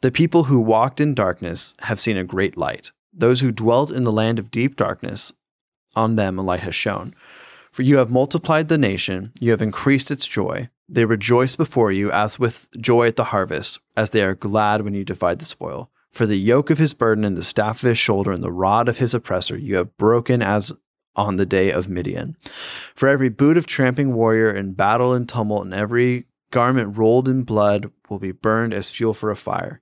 The 0.00 0.10
people 0.10 0.44
who 0.44 0.58
walked 0.58 1.00
in 1.00 1.14
darkness 1.14 1.74
have 1.80 2.00
seen 2.00 2.16
a 2.16 2.24
great 2.24 2.56
light. 2.56 2.90
Those 3.12 3.40
who 3.40 3.52
dwelt 3.52 3.90
in 3.90 4.04
the 4.04 4.12
land 4.12 4.38
of 4.38 4.50
deep 4.50 4.76
darkness, 4.76 5.32
on 5.94 6.16
them 6.16 6.38
a 6.38 6.42
light 6.42 6.60
has 6.60 6.74
shone. 6.74 7.14
For 7.70 7.82
you 7.82 7.98
have 7.98 8.10
multiplied 8.10 8.68
the 8.68 8.78
nation, 8.78 9.32
you 9.38 9.50
have 9.50 9.62
increased 9.62 10.10
its 10.10 10.26
joy. 10.26 10.70
They 10.88 11.04
rejoice 11.04 11.56
before 11.56 11.92
you 11.92 12.10
as 12.10 12.38
with 12.38 12.68
joy 12.80 13.06
at 13.08 13.16
the 13.16 13.24
harvest, 13.24 13.78
as 13.96 14.10
they 14.10 14.22
are 14.22 14.34
glad 14.34 14.82
when 14.82 14.94
you 14.94 15.04
divide 15.04 15.38
the 15.38 15.44
spoil. 15.44 15.90
For 16.12 16.24
the 16.24 16.38
yoke 16.38 16.70
of 16.70 16.78
his 16.78 16.94
burden 16.94 17.24
and 17.24 17.36
the 17.36 17.42
staff 17.42 17.82
of 17.82 17.88
his 17.88 17.98
shoulder 17.98 18.32
and 18.32 18.42
the 18.42 18.52
rod 18.52 18.88
of 18.88 18.96
his 18.96 19.12
oppressor 19.12 19.58
you 19.58 19.76
have 19.76 19.98
broken 19.98 20.40
as 20.40 20.72
on 21.16 21.36
the 21.36 21.46
day 21.46 21.70
of 21.70 21.88
Midian. 21.88 22.36
For 22.94 23.08
every 23.08 23.28
boot 23.28 23.56
of 23.56 23.66
tramping 23.66 24.14
warrior 24.14 24.50
in 24.50 24.74
battle 24.74 25.12
and 25.12 25.28
tumult, 25.28 25.64
and 25.64 25.74
every 25.74 26.26
garment 26.50 26.96
rolled 26.96 27.28
in 27.28 27.42
blood 27.42 27.90
will 28.08 28.18
be 28.18 28.32
burned 28.32 28.72
as 28.72 28.90
fuel 28.90 29.14
for 29.14 29.30
a 29.30 29.36
fire. 29.36 29.80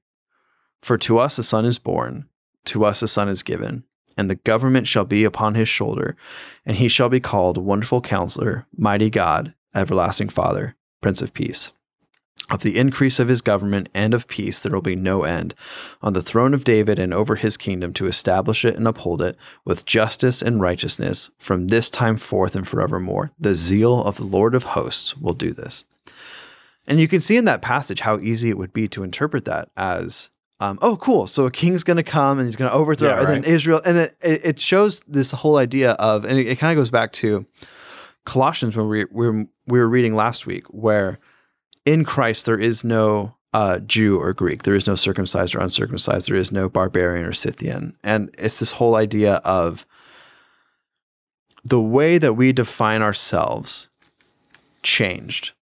For 0.81 0.97
to 0.99 1.19
us 1.19 1.39
a 1.39 1.43
son 1.43 1.65
is 1.65 1.79
born, 1.79 2.29
to 2.67 2.85
us 2.85 3.03
a 3.03 3.09
son 3.09 3.29
is 3.29 3.43
given, 3.43 3.85
and 4.17 4.31
the 4.31 4.37
government 4.37 4.87
shall 4.87 5.05
be 5.05 5.25
upon 5.25 5.55
his 5.55 5.69
shoulder, 5.69 6.17
and 6.65 6.77
he 6.77 6.89
shall 6.89 7.09
be 7.09 7.21
called 7.21 7.59
Wonderful 7.59 8.01
Counselor, 8.01 8.67
Mighty 8.77 9.11
God, 9.11 9.55
Everlasting 9.75 10.29
Father, 10.29 10.77
Prince 11.01 11.23
of 11.23 11.35
Peace. 11.35 11.73
Of 12.51 12.63
the 12.63 12.77
increase 12.77 13.19
of 13.19 13.29
his 13.29 13.41
government 13.41 13.89
and 13.95 14.13
of 14.13 14.29
peace 14.29 14.61
there 14.61 14.73
will 14.73 14.83
be 14.83 14.95
no 14.95 15.23
end, 15.23 15.55
on 16.03 16.13
the 16.13 16.23
throne 16.23 16.53
of 16.53 16.65
David 16.65 16.99
and 16.99 17.15
over 17.15 17.37
his 17.37 17.57
kingdom 17.57 17.95
to 17.95 18.07
establish 18.07 18.67
it 18.67 18.77
and 18.77 18.87
uphold 18.87 19.23
it 19.23 19.37
with 19.65 19.87
justice 19.87 20.43
and 20.43 20.61
righteousness 20.61 21.31
from 21.39 21.69
this 21.69 21.89
time 21.89 22.19
forth 22.19 22.55
and 22.55 22.69
forevermore. 22.69 23.33
The 23.39 23.55
zeal 23.55 24.05
of 24.05 24.19
the 24.19 24.25
Lord 24.25 24.55
of 24.55 24.63
hosts 24.63 25.17
will 25.17 25.33
do 25.33 25.53
this. 25.55 25.85
And 26.87 27.01
you 27.01 27.09
can 27.09 27.23
see 27.23 27.39
in 27.39 27.47
that 27.47 27.63
passage 27.63 28.01
how 28.01 28.19
easy 28.19 28.51
it 28.51 28.59
would 28.59 28.75
be 28.75 28.89
to 28.89 29.03
interpret 29.03 29.47
that 29.47 29.71
as, 29.75 30.29
um, 30.61 30.79
oh, 30.83 30.99
cool. 30.99 31.27
So 31.27 31.47
a 31.47 31.51
king's 31.51 31.83
going 31.83 31.97
to 31.97 32.03
come 32.03 32.39
and 32.39 32.47
he's 32.47 32.57
going 32.57 32.71
to 32.71 32.77
overthrow 32.77 33.09
Yeah, 33.09 33.21
and 33.21 33.29
then. 33.29 33.45
Israel. 33.45 33.81
And 33.87 33.97
it, 33.97 34.17
it 34.21 34.45
it 34.45 34.61
shows 34.61 35.01
this 35.09 35.31
whole 35.31 35.57
idea 35.57 35.93
of, 35.93 36.27
and 36.27 36.39
it, 36.39 36.47
it 36.47 36.59
kind 36.59 36.77
of 36.77 36.81
goes 36.81 36.91
back 36.91 37.13
to 37.13 37.47
Colossians 38.27 38.77
when 38.77 38.87
we, 38.87 39.07
we, 39.11 39.47
we 39.67 39.79
were 39.79 39.89
reading 39.89 40.15
last 40.15 40.47
week, 40.47 40.67
where 40.67 41.19
in 41.85 42.05
Christ 42.05 42.47
there 42.47 42.59
is 42.59 42.85
no 42.85 43.35
uh, 43.53 43.79
Jew 43.81 44.19
or 44.19 44.33
Greek, 44.33 44.65
there 44.65 44.75
is 44.75 44.87
no 44.87 44.95
circumcised 44.95 45.55
or 45.55 45.61
uncircumcised, 45.61 46.29
there 46.29 46.37
is 46.37 46.51
no 46.51 46.69
barbarian 46.69 47.25
or 47.27 47.33
Scythian. 47.33 47.97
And 48.03 48.35
it's 48.39 48.59
this 48.59 48.73
whole 48.73 48.97
idea 48.97 49.35
of 49.45 49.87
the 51.65 51.81
way 51.81 52.19
that 52.19 52.35
we 52.35 52.53
define 52.53 53.01
ourselves 53.01 53.89
changed 54.83 55.53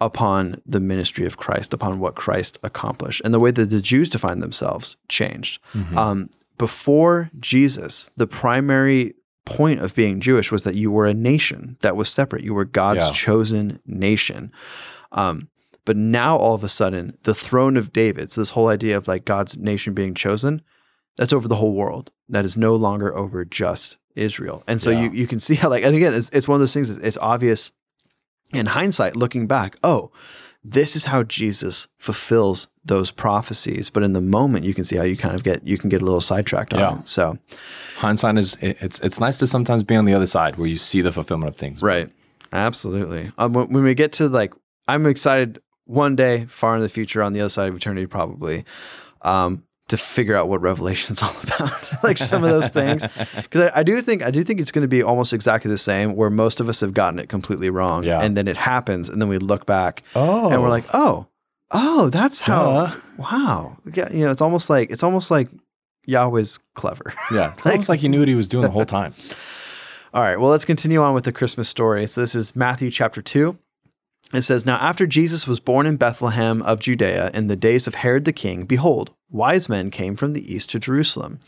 upon 0.00 0.62
the 0.64 0.80
ministry 0.80 1.26
of 1.26 1.36
Christ, 1.36 1.74
upon 1.74 1.98
what 1.98 2.14
Christ 2.14 2.58
accomplished, 2.62 3.20
and 3.24 3.34
the 3.34 3.40
way 3.40 3.50
that 3.50 3.66
the 3.68 3.82
Jews 3.82 4.08
define 4.08 4.40
themselves 4.40 4.96
changed. 5.08 5.60
Mm-hmm. 5.74 5.98
Um, 5.98 6.30
before 6.56 7.30
Jesus, 7.38 8.10
the 8.16 8.26
primary 8.26 9.14
point 9.44 9.80
of 9.80 9.94
being 9.94 10.20
Jewish 10.20 10.52
was 10.52 10.64
that 10.64 10.74
you 10.76 10.90
were 10.90 11.06
a 11.06 11.14
nation 11.14 11.76
that 11.80 11.96
was 11.96 12.08
separate. 12.08 12.44
You 12.44 12.54
were 12.54 12.64
God's 12.64 13.06
Yeah. 13.06 13.12
chosen 13.12 13.80
nation. 13.86 14.52
Um, 15.12 15.48
but 15.90 15.96
now 15.96 16.36
all 16.36 16.54
of 16.54 16.62
a 16.62 16.68
sudden, 16.68 17.16
the 17.24 17.34
throne 17.34 17.76
of 17.76 17.92
David, 17.92 18.30
so 18.30 18.40
this 18.40 18.50
whole 18.50 18.68
idea 18.68 18.96
of 18.96 19.08
like 19.08 19.24
God's 19.24 19.56
nation 19.56 19.92
being 19.92 20.14
chosen, 20.14 20.62
that's 21.16 21.32
over 21.32 21.48
the 21.48 21.56
whole 21.56 21.74
world. 21.74 22.12
That 22.28 22.44
is 22.44 22.56
no 22.56 22.76
longer 22.76 23.12
over 23.22 23.44
just 23.44 23.96
Israel. 24.14 24.62
And 24.68 24.80
so 24.80 24.90
Yeah. 24.90 25.02
you, 25.02 25.10
you 25.10 25.26
can 25.26 25.40
see 25.40 25.56
how 25.56 25.68
like, 25.68 25.82
and 25.82 25.96
again, 25.96 26.14
it's, 26.14 26.28
it's 26.32 26.46
one 26.46 26.54
of 26.54 26.60
those 26.60 26.72
things, 26.72 26.94
that 26.94 27.04
it's 27.04 27.18
obvious 27.20 27.72
in 28.52 28.66
hindsight, 28.66 29.16
looking 29.16 29.48
back, 29.48 29.74
oh, 29.82 30.12
this 30.62 30.94
is 30.94 31.06
how 31.06 31.24
Jesus 31.24 31.88
fulfills 31.98 32.68
those 32.84 33.10
prophecies. 33.10 33.90
But 33.90 34.04
in 34.04 34.12
the 34.12 34.20
moment, 34.20 34.64
you 34.64 34.72
can 34.74 34.84
see 34.84 34.94
how 34.94 35.02
you 35.02 35.16
kind 35.16 35.34
of 35.34 35.42
get, 35.42 35.66
you 35.66 35.76
can 35.76 35.88
get 35.90 36.02
a 36.02 36.04
little 36.04 36.20
sidetracked 36.20 36.72
on 36.72 36.78
Yeah. 36.78 37.00
it. 37.00 37.08
So, 37.08 37.36
Hindsight 37.96 38.38
is 38.38 38.56
it's 38.60 39.00
it's 39.00 39.18
nice 39.18 39.38
to 39.40 39.46
sometimes 39.48 39.82
be 39.82 39.96
on 39.96 40.04
the 40.04 40.14
other 40.14 40.28
side 40.28 40.56
where 40.56 40.68
you 40.68 40.78
see 40.78 41.00
the 41.02 41.10
fulfillment 41.10 41.48
of 41.52 41.56
things. 41.56 41.82
Right. 41.82 42.08
Absolutely. 42.52 43.32
Um, 43.38 43.54
when, 43.54 43.72
when 43.72 43.82
we 43.82 43.94
get 43.94 44.12
to 44.12 44.28
like, 44.28 44.54
I'm 44.86 45.06
excited 45.06 45.58
one 45.90 46.16
day, 46.16 46.46
far 46.48 46.76
in 46.76 46.82
the 46.82 46.88
future, 46.88 47.22
on 47.22 47.32
the 47.32 47.40
other 47.40 47.48
side 47.48 47.68
of 47.68 47.76
eternity, 47.76 48.06
probably, 48.06 48.64
um, 49.22 49.64
to 49.88 49.96
figure 49.96 50.36
out 50.36 50.48
what 50.48 50.60
Revelation's 50.62 51.22
all 51.24 51.34
about, 51.42 51.90
like 52.04 52.16
some 52.16 52.44
of 52.44 52.50
those 52.50 52.70
things. 52.70 53.02
Because 53.34 53.70
I, 53.72 53.80
I 53.80 53.82
do 53.82 54.00
think 54.00 54.24
I 54.24 54.30
do 54.30 54.44
think 54.44 54.60
it's 54.60 54.70
going 54.70 54.82
to 54.82 54.88
be 54.88 55.02
almost 55.02 55.32
exactly 55.32 55.70
the 55.70 55.78
same, 55.78 56.14
where 56.14 56.30
most 56.30 56.60
of 56.60 56.68
us 56.68 56.80
have 56.80 56.94
gotten 56.94 57.18
it 57.18 57.28
completely 57.28 57.70
wrong, 57.70 58.04
Yeah. 58.04 58.20
and 58.22 58.36
then 58.36 58.46
it 58.48 58.56
happens, 58.56 59.08
and 59.08 59.20
then 59.20 59.28
we 59.28 59.38
look 59.38 59.66
back 59.66 60.02
Oh. 60.14 60.48
and 60.50 60.62
we're 60.62 60.68
like, 60.70 60.84
oh, 60.94 61.26
oh, 61.72 62.08
that's 62.10 62.40
how. 62.40 62.86
Duh. 62.86 62.96
Wow, 63.18 63.76
yeah, 63.92 64.10
you 64.12 64.24
know, 64.24 64.30
it's 64.30 64.40
almost 64.40 64.70
like 64.70 64.90
it's 64.90 65.02
almost 65.02 65.30
like 65.30 65.48
Yahweh's 66.06 66.58
clever. 66.74 67.12
yeah, 67.32 67.52
it's 67.52 67.64
like- 67.66 67.72
almost 67.74 67.88
like 67.88 68.00
he 68.00 68.08
knew 68.08 68.20
what 68.20 68.28
he 68.28 68.34
was 68.36 68.48
doing 68.48 68.62
the 68.62 68.70
whole 68.70 68.84
time. 68.86 69.12
All 70.14 70.22
right, 70.22 70.36
well, 70.38 70.50
let's 70.50 70.64
continue 70.64 71.00
on 71.02 71.14
with 71.14 71.24
the 71.24 71.32
Christmas 71.32 71.68
story. 71.68 72.06
So 72.08 72.20
this 72.20 72.34
is 72.34 72.56
Matthew 72.56 72.90
chapter 72.90 73.22
2. 73.22 73.56
It 74.32 74.42
says, 74.42 74.64
Now 74.64 74.76
after 74.76 75.06
Jesus 75.06 75.48
was 75.48 75.60
born 75.60 75.86
in 75.86 75.96
Bethlehem 75.96 76.62
of 76.62 76.80
Judea 76.80 77.30
in 77.34 77.48
the 77.48 77.56
days 77.56 77.86
of 77.86 77.96
Herod 77.96 78.24
the 78.24 78.32
king, 78.32 78.64
behold, 78.64 79.12
wise 79.28 79.68
men 79.68 79.90
came 79.90 80.14
from 80.14 80.32
the 80.32 80.52
east 80.52 80.70
to 80.70 80.78
Jerusalem, 80.78 81.40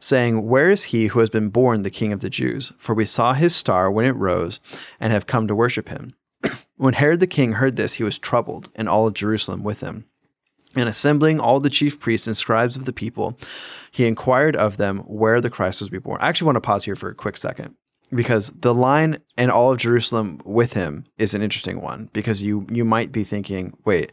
saying, 0.00 0.46
Where 0.48 0.70
is 0.70 0.84
he 0.84 1.06
who 1.06 1.20
has 1.20 1.30
been 1.30 1.50
born 1.50 1.82
the 1.82 1.90
king 1.90 2.12
of 2.12 2.20
the 2.20 2.30
Jews? 2.30 2.72
For 2.76 2.94
we 2.94 3.04
saw 3.04 3.34
his 3.34 3.54
star 3.54 3.90
when 3.90 4.04
it 4.04 4.16
rose 4.16 4.58
and 4.98 5.12
have 5.12 5.26
come 5.26 5.46
to 5.46 5.54
worship 5.54 5.88
him. 5.88 6.14
when 6.76 6.94
Herod 6.94 7.20
the 7.20 7.26
king 7.28 7.52
heard 7.52 7.76
this, 7.76 7.94
he 7.94 8.04
was 8.04 8.18
troubled, 8.18 8.68
and 8.74 8.88
all 8.88 9.06
of 9.06 9.14
Jerusalem 9.14 9.62
with 9.62 9.80
him. 9.80 10.06
And 10.76 10.88
assembling 10.88 11.38
all 11.38 11.60
the 11.60 11.70
chief 11.70 12.00
priests 12.00 12.26
and 12.26 12.36
scribes 12.36 12.74
of 12.74 12.84
the 12.84 12.92
people, 12.92 13.38
he 13.92 14.08
inquired 14.08 14.56
of 14.56 14.76
them 14.76 14.98
where 15.00 15.40
the 15.40 15.50
Christ 15.50 15.80
was 15.80 15.86
to 15.86 15.92
be 15.92 15.98
born. 15.98 16.18
I 16.20 16.28
actually 16.28 16.46
want 16.46 16.56
to 16.56 16.60
pause 16.62 16.84
here 16.84 16.96
for 16.96 17.10
a 17.10 17.14
quick 17.14 17.36
second 17.36 17.76
because 18.12 18.50
the 18.50 18.74
line 18.74 19.18
and 19.36 19.50
all 19.50 19.72
of 19.72 19.78
Jerusalem 19.78 20.40
with 20.44 20.72
him 20.74 21.04
is 21.18 21.34
an 21.34 21.42
interesting 21.42 21.80
one 21.80 22.10
because 22.12 22.42
you 22.42 22.66
you 22.70 22.84
might 22.84 23.12
be 23.12 23.24
thinking, 23.24 23.76
wait, 23.84 24.12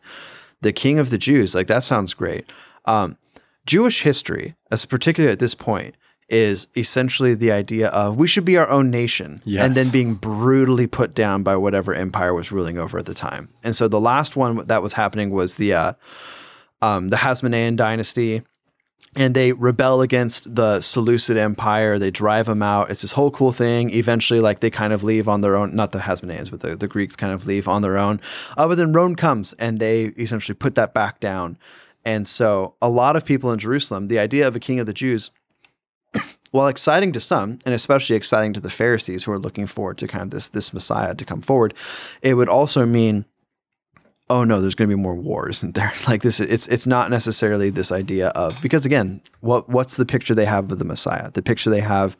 the 0.61 0.73
king 0.73 0.99
of 0.99 1.09
the 1.09 1.17
Jews, 1.17 1.53
like 1.55 1.67
that 1.67 1.83
sounds 1.83 2.13
great. 2.13 2.45
Um, 2.85 3.17
Jewish 3.65 4.01
history, 4.01 4.55
as 4.71 4.85
particularly 4.85 5.31
at 5.31 5.39
this 5.39 5.53
point, 5.55 5.95
is 6.29 6.67
essentially 6.77 7.35
the 7.35 7.51
idea 7.51 7.89
of 7.89 8.15
we 8.15 8.25
should 8.27 8.45
be 8.45 8.57
our 8.57 8.69
own 8.69 8.89
nation 8.89 9.41
Yes. 9.43 9.65
and 9.65 9.75
then 9.75 9.89
being 9.89 10.13
brutally 10.15 10.87
put 10.87 11.13
down 11.13 11.43
by 11.43 11.55
whatever 11.57 11.93
empire 11.93 12.33
was 12.33 12.51
ruling 12.51 12.77
over 12.77 12.97
at 12.97 13.05
the 13.05 13.13
time. 13.13 13.49
And 13.63 13.75
so 13.75 13.87
the 13.87 13.99
last 13.99 14.35
one 14.37 14.65
that 14.67 14.81
was 14.81 14.93
happening 14.93 15.29
was 15.29 15.55
the 15.55 15.73
uh, 15.73 15.93
um, 16.81 17.09
the 17.09 17.17
Hasmonean 17.17 17.75
dynasty 17.75 18.41
and 19.15 19.35
they 19.35 19.51
rebel 19.51 20.01
against 20.01 20.55
the 20.55 20.79
Seleucid 20.79 21.37
Empire. 21.37 21.99
They 21.99 22.11
drive 22.11 22.45
them 22.45 22.61
out. 22.61 22.89
It's 22.89 23.01
this 23.01 23.11
whole 23.11 23.31
cool 23.31 23.51
thing. 23.51 23.93
Eventually, 23.93 24.39
like 24.39 24.61
they 24.61 24.69
kind 24.69 24.93
of 24.93 25.03
leave 25.03 25.27
on 25.27 25.41
their 25.41 25.57
own. 25.57 25.75
Not 25.75 25.91
the 25.91 25.99
Hasmoneans, 25.99 26.49
but 26.49 26.61
the, 26.61 26.75
the 26.75 26.87
Greeks 26.87 27.15
kind 27.15 27.33
of 27.33 27.45
leave 27.45 27.67
on 27.67 27.81
their 27.81 27.97
own. 27.97 28.21
Uh, 28.57 28.67
but 28.67 28.75
then 28.75 28.93
Rome 28.93 29.15
comes 29.15 29.53
and 29.53 29.79
they 29.79 30.05
essentially 30.05 30.55
put 30.55 30.75
that 30.75 30.93
back 30.93 31.19
down. 31.19 31.57
And 32.05 32.27
so, 32.27 32.75
a 32.81 32.89
lot 32.89 33.15
of 33.15 33.25
people 33.25 33.51
in 33.51 33.59
Jerusalem, 33.59 34.07
the 34.07 34.19
idea 34.19 34.47
of 34.47 34.55
a 34.55 34.59
king 34.59 34.79
of 34.79 34.87
the 34.87 34.93
Jews, 34.93 35.29
while 36.51 36.67
exciting 36.67 37.11
to 37.11 37.19
some, 37.19 37.59
and 37.65 37.75
especially 37.75 38.15
exciting 38.15 38.53
to 38.53 38.59
the 38.59 38.69
Pharisees 38.69 39.23
who 39.23 39.31
are 39.31 39.39
looking 39.39 39.67
forward 39.67 39.97
to 39.99 40.07
kind 40.07 40.23
of 40.23 40.29
this 40.31 40.49
this 40.49 40.73
Messiah 40.73 41.13
to 41.13 41.25
come 41.25 41.41
forward, 41.41 41.73
it 42.21 42.35
would 42.35 42.49
also 42.49 42.85
mean 42.85 43.25
oh 44.31 44.45
no, 44.45 44.61
there's 44.61 44.75
going 44.75 44.89
to 44.89 44.95
be 44.95 45.01
more 45.01 45.15
wars, 45.15 45.57
isn't 45.57 45.75
there? 45.75 45.93
Like 46.07 46.23
this, 46.23 46.39
it's 46.39 46.67
it's 46.67 46.87
not 46.87 47.09
necessarily 47.09 47.69
this 47.69 47.91
idea 47.91 48.29
of 48.29 48.59
because 48.61 48.85
again, 48.85 49.21
what 49.41 49.69
what's 49.69 49.97
the 49.97 50.05
picture 50.05 50.33
they 50.33 50.45
have 50.45 50.71
of 50.71 50.79
the 50.79 50.85
Messiah? 50.85 51.29
The 51.31 51.43
picture 51.43 51.69
they 51.69 51.81
have 51.81 52.17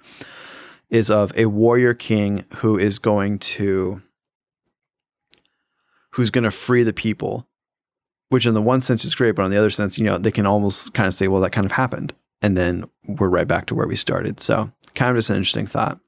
is 0.90 1.10
of 1.10 1.32
a 1.38 1.46
warrior 1.46 1.94
king 1.94 2.46
who 2.58 2.78
is 2.78 3.00
going 3.00 3.40
to 3.40 4.02
who's 6.12 6.30
going 6.30 6.44
to 6.44 6.52
free 6.52 6.84
the 6.84 6.94
people, 6.94 7.48
which 8.30 8.46
in 8.46 8.54
the 8.54 8.62
one 8.62 8.82
sense 8.82 9.06
is 9.06 9.16
great, 9.16 9.32
but 9.32 9.44
on 9.44 9.52
the 9.52 9.58
other 9.58 9.70
sense, 9.70 9.98
you 9.98 10.04
know, 10.04 10.18
they 10.18 10.32
can 10.32 10.46
almost 10.46 10.94
kind 10.94 11.08
of 11.08 11.14
say, 11.14 11.30
well, 11.30 11.42
that 11.42 11.54
kind 11.54 11.66
of 11.66 11.72
happened, 11.72 12.14
and 12.42 12.58
then 12.58 12.84
we're 13.08 13.30
right 13.30 13.48
back 13.48 13.68
to 13.68 13.76
where 13.76 13.88
we 13.88 13.96
started. 13.96 14.42
So 14.42 14.72
kind 14.96 15.12
of 15.12 15.18
just 15.18 15.30
an 15.30 15.38
interesting 15.38 15.68
thought. 15.68 16.00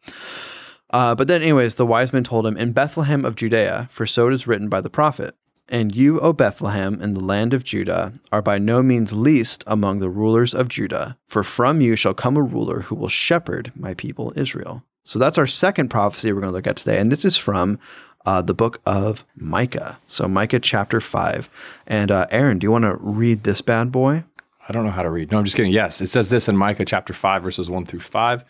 Uh, 0.90 1.16
but 1.16 1.28
then, 1.28 1.42
anyways, 1.42 1.76
the 1.76 1.88
wise 1.88 2.14
men 2.14 2.24
told 2.24 2.46
him, 2.46 2.56
In 2.56 2.72
Bethlehem 2.72 3.26
of 3.26 3.36
Judea, 3.36 3.88
for 3.90 4.06
so 4.06 4.28
it 4.28 4.34
is 4.34 4.46
written 4.46 4.70
by 4.70 4.80
the 4.80 4.92
prophet, 4.92 5.36
And 5.70 5.96
you, 5.96 6.20
O 6.20 6.34
Bethlehem, 6.34 7.02
in 7.02 7.14
the 7.14 7.24
land 7.24 7.54
of 7.54 7.64
Judah, 7.64 8.14
are 8.32 8.42
by 8.42 8.58
no 8.58 8.84
means 8.84 9.14
least 9.14 9.64
among 9.66 10.00
the 10.00 10.10
rulers 10.10 10.54
of 10.54 10.68
Judah, 10.68 11.18
for 11.28 11.44
from 11.44 11.82
you 11.82 11.96
shall 11.96 12.14
come 12.14 12.36
a 12.36 12.44
ruler 12.44 12.82
who 12.82 12.96
will 12.96 13.10
shepherd 13.10 13.72
my 13.76 13.94
people 13.94 14.34
Israel. 14.36 14.84
So 15.06 15.20
that's 15.20 15.38
our 15.38 15.48
second 15.48 15.90
prophecy 15.90 16.32
we're 16.32 16.42
going 16.42 16.52
to 16.52 16.56
look 16.56 16.68
at 16.68 16.78
today. 16.78 17.00
And 17.00 17.12
this 17.12 17.26
is 17.26 17.38
from 17.38 17.80
uh, 18.26 18.42
the 18.42 18.54
book 18.54 18.82
of 18.86 19.26
Micah. 19.36 20.00
So, 20.08 20.28
Micah 20.28 20.60
chapter 20.60 21.02
5. 21.02 21.50
And 21.88 22.12
uh, 22.12 22.28
Aaron, 22.32 22.60
do 22.60 22.66
you 22.66 22.72
want 22.72 22.84
to 22.84 22.96
read 22.96 23.44
this 23.44 23.62
bad 23.62 23.92
boy? 23.92 24.24
I 24.68 24.72
don't 24.72 24.86
know 24.86 24.92
how 24.92 25.04
to 25.04 25.10
read. 25.10 25.32
No, 25.32 25.40
I'm 25.40 25.46
just 25.46 25.58
kidding. 25.58 25.74
Yes, 25.74 26.00
it 26.00 26.08
says 26.08 26.30
this 26.30 26.48
in 26.48 26.56
Micah 26.56 26.86
chapter 26.86 27.14
5, 27.14 27.44
verses 27.44 27.70
1 27.70 27.86
through 27.86 28.00
5. 28.00 28.44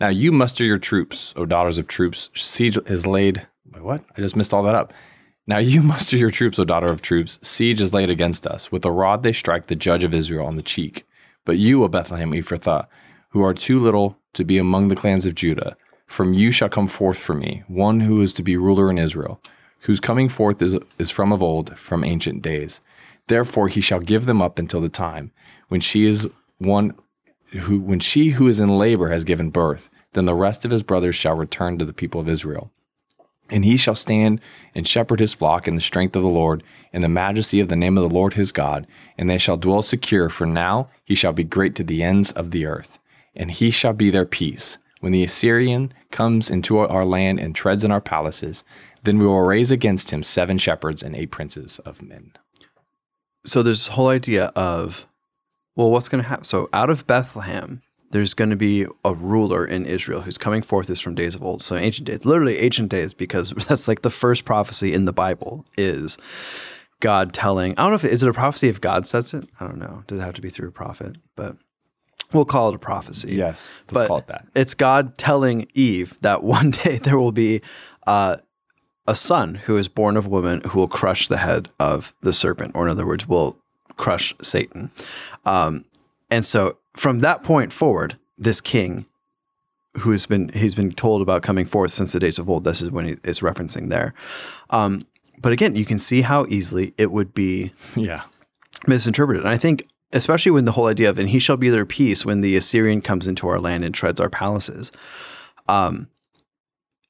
Now 0.00 0.08
you 0.08 0.32
muster 0.32 0.64
your 0.64 0.78
troops, 0.78 1.34
O 1.36 1.44
daughters 1.44 1.76
of 1.76 1.88
troops. 1.88 2.30
Siege 2.34 2.78
is 2.86 3.06
laid. 3.06 3.46
Wait, 3.72 3.82
what? 3.82 4.02
I 4.16 4.20
just 4.20 4.36
missed 4.36 4.54
all 4.54 4.62
that 4.62 4.74
up. 4.74 4.94
Now 5.48 5.58
you 5.58 5.82
muster 5.94 6.16
your 6.16 6.30
troops, 6.30 6.58
O 6.58 6.64
daughter 6.64 6.86
of 6.86 7.02
troops. 7.02 7.40
Siege 7.42 7.80
is 7.80 7.94
laid 7.94 8.10
against 8.10 8.46
us. 8.46 8.70
With 8.70 8.84
a 8.84 8.92
rod 8.92 9.24
they 9.24 9.32
strike 9.32 9.66
the 9.66 9.74
judge 9.74 10.04
of 10.04 10.14
Israel 10.14 10.46
on 10.46 10.54
the 10.54 10.62
cheek. 10.62 11.04
But 11.44 11.58
you, 11.58 11.82
O 11.82 11.88
Bethlehem 11.88 12.32
Ephrathah, 12.32 12.86
who 13.30 13.42
are 13.42 13.54
too 13.54 13.80
little 13.80 14.16
to 14.34 14.44
be 14.44 14.58
among 14.58 14.88
the 14.88 14.96
clans 14.96 15.26
of 15.26 15.34
Judah, 15.34 15.76
from 16.06 16.34
you 16.34 16.52
shall 16.52 16.68
come 16.68 16.86
forth 16.86 17.18
for 17.18 17.34
me 17.34 17.64
one 17.66 18.00
who 18.00 18.22
is 18.22 18.32
to 18.34 18.42
be 18.42 18.56
ruler 18.56 18.90
in 18.90 18.98
Israel, 18.98 19.40
whose 19.80 20.00
coming 20.00 20.28
forth 20.28 20.60
is, 20.62 20.78
is 20.98 21.10
from 21.10 21.32
of 21.32 21.42
old, 21.42 21.76
from 21.78 22.04
ancient 22.04 22.42
days. 22.42 22.80
Therefore 23.26 23.68
he 23.68 23.80
shall 23.80 24.00
give 24.00 24.26
them 24.26 24.40
up 24.40 24.58
until 24.58 24.80
the 24.80 24.88
time 24.88 25.32
when 25.68 25.80
she 25.80 26.06
is 26.06 26.28
one 26.58 26.94
who 27.52 27.80
when 27.80 28.00
she 28.00 28.30
who 28.30 28.48
is 28.48 28.60
in 28.60 28.76
labor 28.76 29.08
has 29.08 29.24
given 29.24 29.48
birth, 29.48 29.88
then 30.12 30.26
the 30.26 30.34
rest 30.34 30.66
of 30.66 30.70
his 30.70 30.82
brothers 30.82 31.16
shall 31.16 31.34
return 31.34 31.78
to 31.78 31.86
the 31.86 31.94
people 31.94 32.20
of 32.20 32.28
Israel. 32.28 32.70
And 33.50 33.64
he 33.64 33.76
shall 33.76 33.94
stand 33.94 34.40
and 34.74 34.86
shepherd 34.86 35.20
his 35.20 35.34
flock 35.34 35.66
in 35.66 35.74
the 35.74 35.80
strength 35.80 36.14
of 36.16 36.22
the 36.22 36.28
Lord, 36.28 36.62
in 36.92 37.02
the 37.02 37.08
majesty 37.08 37.60
of 37.60 37.68
the 37.68 37.76
name 37.76 37.96
of 37.96 38.08
the 38.08 38.14
Lord 38.14 38.34
his 38.34 38.52
God, 38.52 38.86
and 39.16 39.28
they 39.28 39.38
shall 39.38 39.56
dwell 39.56 39.82
secure, 39.82 40.28
for 40.28 40.46
now 40.46 40.90
he 41.04 41.14
shall 41.14 41.32
be 41.32 41.44
great 41.44 41.74
to 41.76 41.82
the 41.84 42.02
ends 42.02 42.30
of 42.32 42.50
the 42.50 42.66
earth, 42.66 42.98
and 43.34 43.50
he 43.50 43.70
shall 43.70 43.94
be 43.94 44.10
their 44.10 44.26
peace. 44.26 44.78
When 45.00 45.12
the 45.12 45.22
Assyrian 45.22 45.94
comes 46.10 46.50
into 46.50 46.78
our 46.78 47.04
land 47.04 47.40
and 47.40 47.54
treads 47.54 47.84
in 47.84 47.92
our 47.92 48.00
palaces, 48.00 48.64
then 49.04 49.18
we 49.18 49.26
will 49.26 49.42
raise 49.46 49.70
against 49.70 50.12
him 50.12 50.22
seven 50.22 50.58
shepherds 50.58 51.02
and 51.02 51.14
eight 51.14 51.30
princes 51.30 51.78
of 51.80 52.02
men. 52.02 52.32
so 53.46 53.62
there's 53.62 53.86
this 53.86 53.94
whole 53.94 54.08
idea 54.08 54.46
of 54.56 55.08
well 55.76 55.90
what's 55.90 56.08
going 56.08 56.22
to 56.22 56.28
happen 56.28 56.44
so 56.44 56.68
out 56.72 56.90
of 56.90 57.06
bethlehem 57.06 57.80
there's 58.10 58.34
going 58.34 58.50
to 58.50 58.56
be 58.56 58.86
a 59.04 59.14
ruler 59.14 59.64
in 59.66 59.84
israel 59.86 60.20
who's 60.22 60.38
coming 60.38 60.62
forth 60.62 60.88
is 60.90 61.00
from 61.00 61.14
days 61.14 61.34
of 61.34 61.42
old 61.42 61.62
so 61.62 61.76
ancient 61.76 62.06
days 62.06 62.24
literally 62.24 62.58
ancient 62.58 62.90
days 62.90 63.14
because 63.14 63.50
that's 63.68 63.88
like 63.88 64.02
the 64.02 64.10
first 64.10 64.44
prophecy 64.44 64.92
in 64.92 65.04
the 65.04 65.12
bible 65.12 65.64
is 65.76 66.18
god 67.00 67.32
telling 67.32 67.72
i 67.72 67.82
don't 67.82 67.90
know 67.90 67.96
if 67.96 68.04
is 68.04 68.22
it 68.22 68.28
a 68.28 68.32
prophecy 68.32 68.68
if 68.68 68.80
god 68.80 69.06
says 69.06 69.34
it 69.34 69.44
i 69.60 69.66
don't 69.66 69.78
know 69.78 70.02
does 70.06 70.18
it 70.18 70.22
have 70.22 70.34
to 70.34 70.42
be 70.42 70.50
through 70.50 70.68
a 70.68 70.72
prophet 70.72 71.16
but 71.36 71.56
we'll 72.32 72.44
call 72.44 72.68
it 72.68 72.74
a 72.74 72.78
prophecy 72.78 73.34
Yes, 73.36 73.82
let's 73.82 73.92
but 73.94 74.08
call 74.08 74.18
it 74.18 74.26
that. 74.26 74.46
it's 74.54 74.74
God 74.74 75.16
telling 75.16 75.66
Eve 75.74 76.18
that 76.20 76.42
one 76.58 76.72
day 76.72 76.98
there 76.98 77.18
will 77.18 77.32
be 77.32 77.62
uh, 78.06 78.36
a 79.06 79.16
son 79.16 79.54
who 79.54 79.78
is 79.78 79.88
born 79.88 80.14
of 80.16 80.26
woman 80.26 80.60
who 80.68 80.78
will 80.78 80.88
crush 80.88 81.28
the 81.28 81.38
head 81.38 81.68
of 81.80 82.12
the 82.20 82.34
serpent, 82.34 82.72
or 82.74 82.84
in 82.86 82.90
other 82.90 83.06
words, 83.06 83.26
will 83.26 83.56
crush 83.96 84.34
Satan. 84.42 84.90
Um, 85.46 85.86
and 86.30 86.44
so 86.44 86.76
from 86.98 87.20
that 87.20 87.42
point 87.42 87.72
forward, 87.72 88.16
this 88.36 88.60
king 88.60 89.06
who 89.98 90.10
has 90.12 90.26
been 90.26 90.48
he's 90.50 90.74
been 90.74 90.92
told 90.92 91.22
about 91.22 91.42
coming 91.42 91.64
forth 91.64 91.90
since 91.90 92.12
the 92.12 92.20
days 92.20 92.38
of 92.38 92.48
old. 92.50 92.64
This 92.64 92.82
is 92.82 92.90
when 92.90 93.06
he 93.06 93.16
is 93.24 93.40
referencing 93.40 93.88
there. 93.88 94.14
Um, 94.70 95.06
but 95.40 95.52
again, 95.52 95.74
you 95.76 95.84
can 95.84 95.98
see 95.98 96.20
how 96.22 96.46
easily 96.48 96.94
it 96.98 97.10
would 97.10 97.32
be 97.34 97.72
Yeah. 97.96 98.22
misinterpreted. 98.86 99.42
And 99.42 99.48
I 99.50 99.56
think, 99.56 99.88
especially 100.12 100.52
when 100.52 100.64
the 100.66 100.72
whole 100.72 100.86
idea 100.88 101.08
of, 101.10 101.18
and 101.18 101.28
he 101.28 101.38
shall 101.38 101.56
be 101.56 101.68
their 101.70 101.86
peace 101.86 102.24
when 102.26 102.40
the 102.42 102.56
Assyrian 102.56 103.00
comes 103.00 103.26
into 103.26 103.48
our 103.48 103.60
land 103.60 103.84
and 103.84 103.94
treads 103.94 104.20
our 104.20 104.30
palaces. 104.30 104.90
Um, 105.68 106.08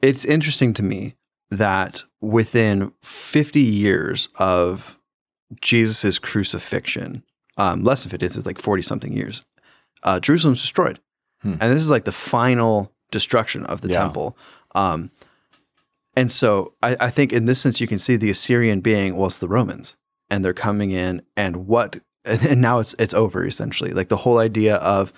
it's 0.02 0.24
interesting 0.24 0.72
to 0.74 0.82
me 0.82 1.14
that 1.50 2.04
within 2.20 2.92
50 3.02 3.60
years 3.60 4.28
of 4.38 4.98
Jesus' 5.60 6.18
crucifixion, 6.18 7.22
um, 7.56 7.82
less 7.82 8.04
of 8.04 8.12
it 8.14 8.22
is, 8.22 8.36
it's 8.36 8.46
like 8.46 8.58
40 8.58 8.82
something 8.82 9.12
years, 9.12 9.42
uh, 10.02 10.20
Jerusalem's 10.20 10.60
destroyed. 10.60 11.00
Hmm. 11.42 11.52
And 11.60 11.72
this 11.72 11.78
is 11.78 11.90
like 11.90 12.04
the 12.04 12.12
final 12.12 12.92
destruction 13.10 13.64
of 13.66 13.80
the 13.80 13.88
Yeah. 13.88 13.98
temple. 14.00 14.36
Um, 14.74 15.10
and 16.16 16.32
so 16.32 16.74
I, 16.82 16.96
I 17.00 17.10
think 17.10 17.32
in 17.32 17.46
this 17.46 17.60
sense, 17.60 17.80
you 17.80 17.86
can 17.86 17.98
see 17.98 18.16
the 18.16 18.30
Assyrian 18.30 18.80
being, 18.80 19.16
well, 19.16 19.26
it's 19.28 19.38
the 19.38 19.48
Romans 19.48 19.96
and 20.30 20.44
they're 20.44 20.52
coming 20.52 20.90
in 20.90 21.22
and 21.36 21.66
what 21.66 22.00
and 22.24 22.60
now 22.60 22.78
it's 22.80 22.94
it's 22.98 23.14
over 23.14 23.46
essentially 23.46 23.92
like 23.92 24.08
the 24.08 24.16
whole 24.18 24.38
idea 24.38 24.76
of 24.76 25.12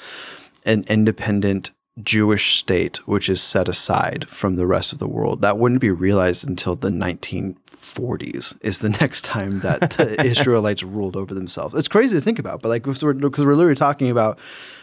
an 0.65 0.85
independent 0.89 1.71
Jewish 2.05 2.57
state, 2.59 2.99
which 3.07 3.29
is 3.29 3.43
set 3.43 3.69
aside 3.69 4.29
from 4.29 4.57
the 4.57 4.67
rest 4.67 4.93
of 4.93 4.99
the 4.99 5.09
world. 5.09 5.43
That 5.43 5.59
wouldn't 5.59 5.81
be 5.81 5.91
realized 5.91 6.47
until 6.47 6.77
the 6.77 6.91
1940s. 6.91 8.59
Is 8.63 8.81
the 8.81 8.91
next 9.01 9.25
time 9.25 9.61
that 9.61 9.93
the 9.93 10.21
Israelites 10.25 10.83
ruled 10.83 11.17
over 11.17 11.35
themselves. 11.35 11.75
It's 11.75 11.89
crazy 11.89 12.17
to 12.17 12.21
think 12.21 12.39
about, 12.39 12.63
but 12.63 12.69
like 12.69 12.83
because 12.83 13.03
we're, 13.03 13.15
we're 13.15 13.55
literally 13.55 13.75
talking 13.75 14.11
about 14.11 14.41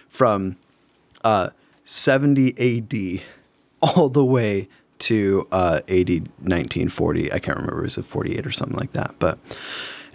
from 0.08 0.58
uh, 1.24 1.50
70 1.86 2.54
AD 2.58 3.22
all 3.82 4.10
the 4.10 4.26
way 4.26 4.68
to 5.00 5.48
uh, 5.52 5.80
AD 5.88 6.10
1940. 6.10 7.32
I 7.32 7.40
can't 7.40 7.58
remember, 7.58 7.82
was 7.82 7.98
it 7.98 8.06
48 8.06 8.46
or 8.46 8.52
something 8.52 8.78
like 8.78 8.94
that? 8.94 9.16
But 9.20 9.38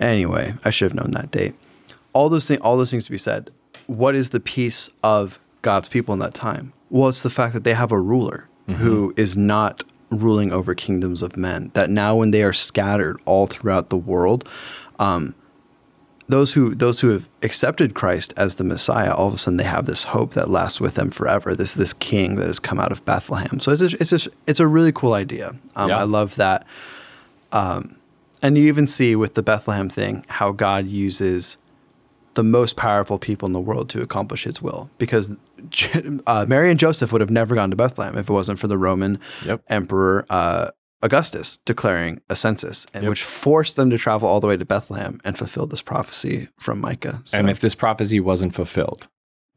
anyway, 0.01 0.55
I 0.65 0.71
should 0.71 0.91
have 0.91 0.95
known 0.95 1.13
that 1.13 1.31
date. 1.31 1.55
All 2.13 2.29
those 2.29 2.47
things, 2.47 2.61
all 2.61 2.77
those 2.77 2.91
things 2.91 3.05
to 3.07 3.11
be 3.11 3.19
said. 3.19 3.51
What 3.87 4.15
is 4.15 4.31
the 4.31 4.41
peace 4.41 4.91
of 5.03 5.39
God's 5.63 5.89
people 5.89 6.13
in 6.13 6.21
that 6.21 6.35
time? 6.35 6.73
Well, 6.93 7.09
it's 7.09 7.23
the 7.23 7.31
fact 7.31 7.55
that 7.55 7.65
they 7.65 7.75
have 7.75 7.91
a 7.91 7.99
ruler 8.01 8.49
who 8.69 9.13
is 9.17 9.37
not 9.37 9.83
ruling 10.11 10.53
over 10.53 10.75
kingdoms 10.75 11.21
of 11.23 11.37
men. 11.37 11.71
That 11.75 11.91
now, 11.91 12.15
when 12.17 12.31
they 12.31 12.43
are 12.43 12.53
scattered 12.53 13.19
all 13.25 13.47
throughout 13.47 13.89
the 13.91 13.97
world, 13.97 14.49
um, 14.99 15.35
those 16.29 16.53
who 16.53 16.75
those 16.75 17.01
who 17.01 17.09
have 17.09 17.29
accepted 17.43 17.95
Christ 17.95 18.33
as 18.37 18.55
the 18.55 18.65
Messiah, 18.65 19.13
all 19.15 19.27
of 19.29 19.35
a 19.35 19.39
sudden 19.39 19.57
they 19.57 19.65
have 19.65 19.87
this 19.87 20.05
hope 20.05 20.35
that 20.35 20.49
lasts 20.49 20.81
with 20.81 20.95
them 20.95 21.11
forever. 21.11 21.55
This 21.55 21.75
this 21.75 21.93
King 21.93 22.37
that 22.37 22.47
has 22.47 22.61
come 22.61 22.79
out 22.79 22.93
of 22.93 23.05
Bethlehem. 23.05 23.59
So 23.59 23.73
it's 23.73 23.83
a, 23.83 23.97
it's 24.01 24.13
a, 24.13 24.31
it's 24.47 24.61
a 24.61 24.67
really 24.67 24.93
cool 24.93 25.15
idea. 25.15 25.55
Um, 25.75 25.89
Yeah. 25.89 25.99
I 25.99 26.05
love 26.05 26.37
that. 26.37 26.67
Um, 27.51 27.97
and 28.43 28.57
you 28.57 28.65
even 28.69 28.87
see 28.87 29.17
with 29.17 29.35
the 29.35 29.43
Bethlehem 29.43 29.89
thing 29.89 30.25
how 30.29 30.53
God 30.53 30.87
uses 30.87 31.57
the 32.35 32.43
most 32.43 32.77
powerful 32.77 33.19
people 33.19 33.47
in 33.47 33.53
the 33.53 33.61
world 33.61 33.89
to 33.91 34.03
accomplish 34.03 34.45
His 34.45 34.61
will. 34.63 34.91
Because 34.99 35.35
uh, 36.27 36.47
Mary 36.49 36.71
and 36.71 36.79
Joseph 36.79 37.13
would 37.13 37.21
have 37.21 37.31
never 37.31 37.55
gone 37.55 37.71
to 37.71 37.77
Bethlehem 37.77 38.17
if 38.19 38.29
it 38.29 38.33
wasn't 38.33 38.59
for 38.59 38.69
the 38.69 38.79
Roman 38.79 39.19
Yep. 39.45 39.63
Emperor 39.69 40.27
uh, 40.31 40.71
Augustus 41.03 41.57
declaring 41.65 42.21
a 42.31 42.37
census, 42.37 42.87
and 42.95 43.03
Yep. 43.05 43.11
which 43.11 43.23
forced 43.23 43.77
them 43.77 43.91
to 43.91 43.99
travel 43.99 44.29
all 44.29 44.41
the 44.41 44.47
way 44.47 44.57
to 44.57 44.65
Bethlehem 44.65 45.21
and 45.25 45.37
fulfill 45.37 45.67
this 45.67 45.83
prophecy 45.83 46.49
from 46.59 46.81
Micah. 46.81 47.21
So, 47.25 47.39
And 47.39 47.51
if 47.51 47.61
this 47.61 47.75
prophecy 47.75 48.21
wasn't 48.21 48.55
fulfilled, 48.55 49.09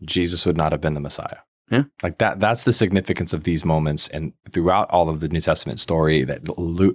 Jesus 0.04 0.46
would 0.46 0.58
not 0.58 0.72
have 0.72 0.82
been 0.82 0.96
the 0.96 1.00
Messiah. 1.00 1.40
Yeah. 1.72 1.84
Like 2.04 2.20
that 2.20 2.40
that's 2.40 2.64
the 2.64 2.74
significance 2.74 3.34
of 3.34 3.44
these 3.44 3.66
moments 3.66 4.08
and 4.10 4.34
throughout 4.52 4.90
all 4.92 5.10
of 5.10 5.20
the 5.20 5.28
New 5.28 5.42
Testament 5.42 5.80
story 5.80 6.24
that 6.24 6.48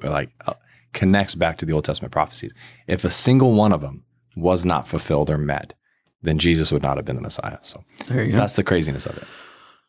like 0.05 0.31
uh, 0.47 0.55
connects 0.93 1.35
back 1.35 1.59
to 1.59 1.67
the 1.67 1.73
Old 1.73 1.85
Testament 1.85 2.13
prophecies. 2.13 2.53
If 2.87 3.05
a 3.05 3.11
single 3.11 3.53
one 3.55 3.73
of 3.73 3.81
them 3.81 4.05
was 4.41 4.65
not 4.65 4.87
fulfilled 4.87 5.31
or 5.31 5.39
met, 5.39 5.75
then 6.23 6.39
Jesus 6.39 6.73
would 6.73 6.83
not 6.83 6.97
have 6.97 7.05
been 7.05 7.17
the 7.17 7.23
Messiah. 7.23 7.59
So 7.63 7.85
there 8.09 8.25
you 8.25 8.33
go. 8.33 8.39
that's 8.39 8.57
the 8.57 8.65
craziness 8.65 9.07
of 9.07 9.17
it. 9.17 9.25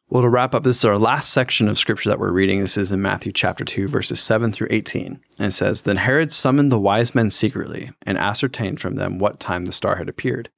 Well, 0.09 0.23
to 0.23 0.29
wrap 0.29 0.53
up, 0.53 0.63
this 0.63 0.77
is 0.77 0.85
our 0.85 0.97
last 0.97 1.31
section 1.31 1.69
of 1.69 1.77
scripture 1.77 2.09
that 2.09 2.19
we're 2.19 2.33
reading. 2.33 2.59
This 2.59 2.75
is 2.75 2.91
in 2.91 3.01
Matthew 3.01 3.31
chapter 3.31 3.63
2, 3.63 3.87
verses 3.87 4.19
7 4.19 4.51
through 4.51 4.67
18. 4.69 5.21
And 5.39 5.47
it 5.47 5.51
says, 5.51 5.83
Then 5.83 5.95
Herod 5.95 6.33
summoned 6.33 6.69
the 6.69 6.79
wise 6.79 7.15
men 7.15 7.29
secretly 7.29 7.91
and 8.05 8.17
ascertained 8.17 8.81
from 8.81 8.95
them 8.95 9.19
what 9.19 9.39
time 9.39 9.63
the 9.63 9.71
star 9.71 9.95
had 9.95 10.09
appeared. 10.09 10.49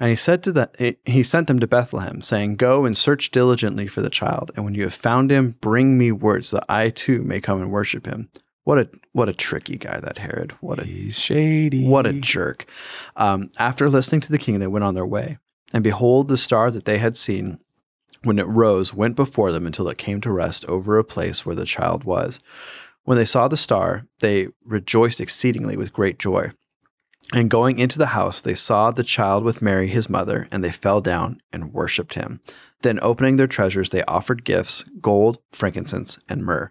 And 0.00 0.10
he 0.10 0.16
said 0.16 0.42
to 0.42 0.52
the, 0.52 0.96
he 1.04 1.22
sent 1.22 1.46
them 1.46 1.60
to 1.60 1.68
Bethlehem, 1.68 2.22
saying, 2.22 2.56
Go 2.56 2.84
and 2.84 2.96
search 2.96 3.30
diligently 3.30 3.86
for 3.86 4.02
the 4.02 4.10
child, 4.10 4.50
and 4.56 4.64
when 4.64 4.74
you 4.74 4.82
have 4.82 4.94
found 4.94 5.30
him, 5.30 5.56
bring 5.60 5.96
me 5.96 6.10
word 6.10 6.44
so 6.44 6.56
that 6.56 6.66
I 6.68 6.90
too 6.90 7.22
may 7.22 7.40
come 7.40 7.60
and 7.60 7.70
worship 7.70 8.04
him. 8.04 8.30
What 8.68 8.78
a 8.80 8.90
what 9.12 9.30
a 9.30 9.32
tricky 9.32 9.78
guy 9.78 9.98
that 9.98 10.18
Herod. 10.18 10.52
What 10.60 10.78
a 10.78 10.84
He's 10.84 11.18
shady. 11.18 11.88
what 11.88 12.04
a 12.04 12.12
jerk. 12.12 12.66
Um, 13.16 13.48
after 13.58 13.88
listening 13.88 14.20
to 14.20 14.30
the 14.30 14.36
king, 14.36 14.58
they 14.58 14.66
went 14.66 14.84
on 14.84 14.92
their 14.92 15.06
way. 15.06 15.38
And 15.72 15.82
behold, 15.82 16.28
the 16.28 16.36
star 16.36 16.70
that 16.72 16.84
they 16.84 16.98
had 16.98 17.16
seen 17.16 17.60
when 18.24 18.38
it 18.38 18.46
rose 18.46 18.92
went 18.92 19.16
before 19.16 19.52
them 19.52 19.66
until 19.66 19.88
it 19.88 19.96
came 19.96 20.20
to 20.20 20.30
rest 20.30 20.66
over 20.66 20.98
a 20.98 21.02
place 21.02 21.46
where 21.46 21.56
the 21.56 21.64
child 21.64 22.04
was. 22.04 22.40
When 23.04 23.16
they 23.16 23.24
saw 23.24 23.48
the 23.48 23.56
star, 23.56 24.06
they 24.20 24.48
rejoiced 24.66 25.22
exceedingly 25.22 25.78
with 25.78 25.94
great 25.94 26.18
joy. 26.18 26.50
And 27.32 27.48
going 27.48 27.78
into 27.78 27.96
the 27.96 28.08
house, 28.08 28.42
they 28.42 28.54
saw 28.54 28.90
the 28.90 29.02
child 29.02 29.44
with 29.44 29.62
Mary, 29.62 29.88
his 29.88 30.10
mother, 30.10 30.46
and 30.52 30.62
they 30.62 30.72
fell 30.72 31.00
down 31.00 31.40
and 31.54 31.72
worshipped 31.72 32.12
him. 32.12 32.42
Then, 32.82 32.98
opening 33.00 33.36
their 33.36 33.46
treasures, 33.46 33.88
they 33.88 34.02
offered 34.02 34.44
gifts 34.44 34.82
gold, 35.00 35.38
frankincense, 35.52 36.18
and 36.28 36.44
myrrh. 36.44 36.70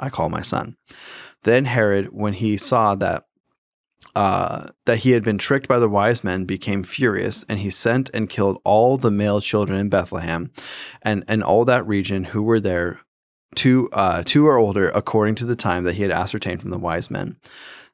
I 0.00 0.08
call 0.08 0.28
my 0.28 0.42
son. 0.42 0.76
Then 1.44 1.66
Herod, 1.66 2.06
when 2.06 2.32
he 2.32 2.56
saw 2.56 2.94
that 2.96 3.24
uh, 4.16 4.66
that 4.86 4.98
he 4.98 5.10
had 5.10 5.22
been 5.22 5.38
tricked 5.38 5.68
by 5.68 5.78
the 5.78 5.88
wise 5.88 6.24
men, 6.24 6.44
became 6.44 6.82
furious, 6.82 7.44
and 7.48 7.60
he 7.60 7.70
sent 7.70 8.10
and 8.12 8.28
killed 8.28 8.58
all 8.64 8.96
the 8.96 9.10
male 9.10 9.40
children 9.40 9.78
in 9.78 9.88
Bethlehem, 9.88 10.50
and 11.02 11.22
and 11.28 11.44
all 11.44 11.64
that 11.66 11.86
region 11.86 12.24
who 12.24 12.42
were 12.42 12.60
there, 12.60 13.00
two 13.54 13.88
uh, 13.92 14.22
two 14.24 14.46
or 14.46 14.56
older, 14.56 14.88
according 14.88 15.36
to 15.36 15.46
the 15.46 15.54
time 15.54 15.84
that 15.84 15.94
he 15.94 16.02
had 16.02 16.10
ascertained 16.10 16.60
from 16.60 16.70
the 16.70 16.78
wise 16.78 17.10
men. 17.10 17.36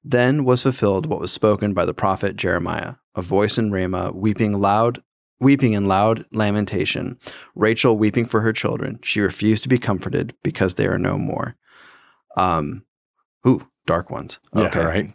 Then 0.02 0.44
was 0.44 0.62
fulfilled 0.62 1.06
what 1.06 1.20
was 1.20 1.32
spoken 1.32 1.74
by 1.74 1.84
the 1.84 1.92
prophet 1.92 2.36
Jeremiah: 2.36 2.94
a 3.14 3.20
voice 3.20 3.58
in 3.58 3.70
Ramah, 3.70 4.12
weeping 4.14 4.58
loud. 4.58 5.02
Weeping 5.38 5.74
in 5.74 5.84
loud 5.84 6.24
lamentation, 6.32 7.18
Rachel 7.54 7.98
weeping 7.98 8.24
for 8.24 8.40
her 8.40 8.54
children. 8.54 8.98
She 9.02 9.20
refused 9.20 9.64
to 9.64 9.68
be 9.68 9.76
comforted 9.76 10.34
because 10.42 10.76
they 10.76 10.86
are 10.86 10.96
no 10.96 11.18
more. 11.18 11.56
Um, 12.36 12.84
ooh, 13.46 13.66
dark 13.86 14.10
ones. 14.10 14.38
Yeah, 14.54 14.78
right. 14.78 15.12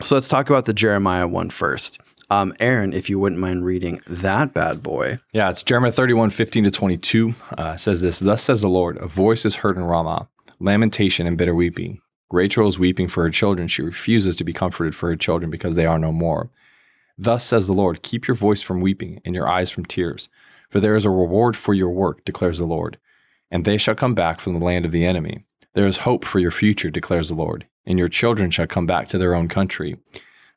So 0.00 0.14
let's 0.16 0.28
talk 0.28 0.50
about 0.50 0.64
the 0.64 0.74
Jeremiah 0.74 1.28
one 1.28 1.50
first. 1.50 2.00
Um, 2.30 2.54
Aaron, 2.60 2.92
if 2.92 3.10
you 3.10 3.18
wouldn't 3.18 3.40
mind 3.40 3.64
reading 3.64 4.00
that 4.06 4.54
bad 4.54 4.82
boy. 4.82 5.18
Yeah, 5.32 5.50
it's 5.50 5.62
Jeremiah 5.62 5.92
31, 5.92 6.30
15 6.30 6.64
to 6.64 6.70
22. 6.70 7.34
Uh, 7.58 7.76
says 7.76 8.00
this 8.00 8.20
Thus 8.20 8.42
says 8.42 8.62
the 8.62 8.68
Lord, 8.68 8.96
a 8.98 9.06
voice 9.06 9.44
is 9.44 9.56
heard 9.56 9.76
in 9.76 9.84
Ramah, 9.84 10.28
lamentation 10.58 11.26
and 11.26 11.36
bitter 11.36 11.54
weeping. 11.54 12.00
Rachel 12.30 12.68
is 12.68 12.78
weeping 12.78 13.08
for 13.08 13.22
her 13.22 13.30
children. 13.30 13.68
She 13.68 13.82
refuses 13.82 14.34
to 14.36 14.44
be 14.44 14.54
comforted 14.54 14.94
for 14.94 15.08
her 15.10 15.16
children 15.16 15.50
because 15.50 15.74
they 15.74 15.84
are 15.84 15.98
no 15.98 16.10
more. 16.10 16.50
Thus 17.18 17.44
says 17.44 17.66
the 17.66 17.74
Lord, 17.74 18.02
keep 18.02 18.26
your 18.26 18.34
voice 18.34 18.62
from 18.62 18.80
weeping 18.80 19.20
and 19.24 19.34
your 19.34 19.48
eyes 19.48 19.70
from 19.70 19.84
tears, 19.84 20.28
for 20.70 20.80
there 20.80 20.96
is 20.96 21.04
a 21.04 21.10
reward 21.10 21.56
for 21.56 21.74
your 21.74 21.90
work, 21.90 22.24
declares 22.24 22.58
the 22.58 22.66
Lord. 22.66 22.98
And 23.50 23.66
they 23.66 23.76
shall 23.76 23.94
come 23.94 24.14
back 24.14 24.40
from 24.40 24.54
the 24.54 24.64
land 24.64 24.86
of 24.86 24.92
the 24.92 25.04
enemy. 25.04 25.44
There 25.74 25.86
is 25.86 25.98
hope 25.98 26.24
for 26.24 26.38
your 26.38 26.50
future, 26.50 26.90
declares 26.90 27.28
the 27.28 27.34
Lord, 27.34 27.66
and 27.86 27.98
your 27.98 28.08
children 28.08 28.50
shall 28.50 28.66
come 28.66 28.86
back 28.86 29.08
to 29.08 29.18
their 29.18 29.34
own 29.34 29.48
country. 29.48 29.96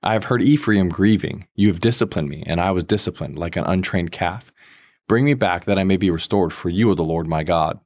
I 0.03 0.13
have 0.13 0.25
heard 0.25 0.43
Ephraim 0.43 0.89
grieving. 0.89 1.47
You 1.55 1.69
have 1.69 1.79
disciplined 1.79 2.29
me, 2.29 2.43
and 2.45 2.59
I 2.59 2.71
was 2.71 2.83
disciplined 2.83 3.39
like 3.39 3.55
an 3.55 3.63
untrained 3.63 4.11
calf. 4.11 4.51
Bring 5.07 5.23
me 5.23 5.33
back 5.33 5.65
that 5.65 5.79
I 5.79 5.83
may 5.83 5.97
be 5.97 6.09
restored, 6.09 6.51
for 6.51 6.69
you 6.69 6.91
are 6.91 6.95
the 6.95 7.03
Lord 7.03 7.27
my 7.27 7.43
God. 7.43 7.79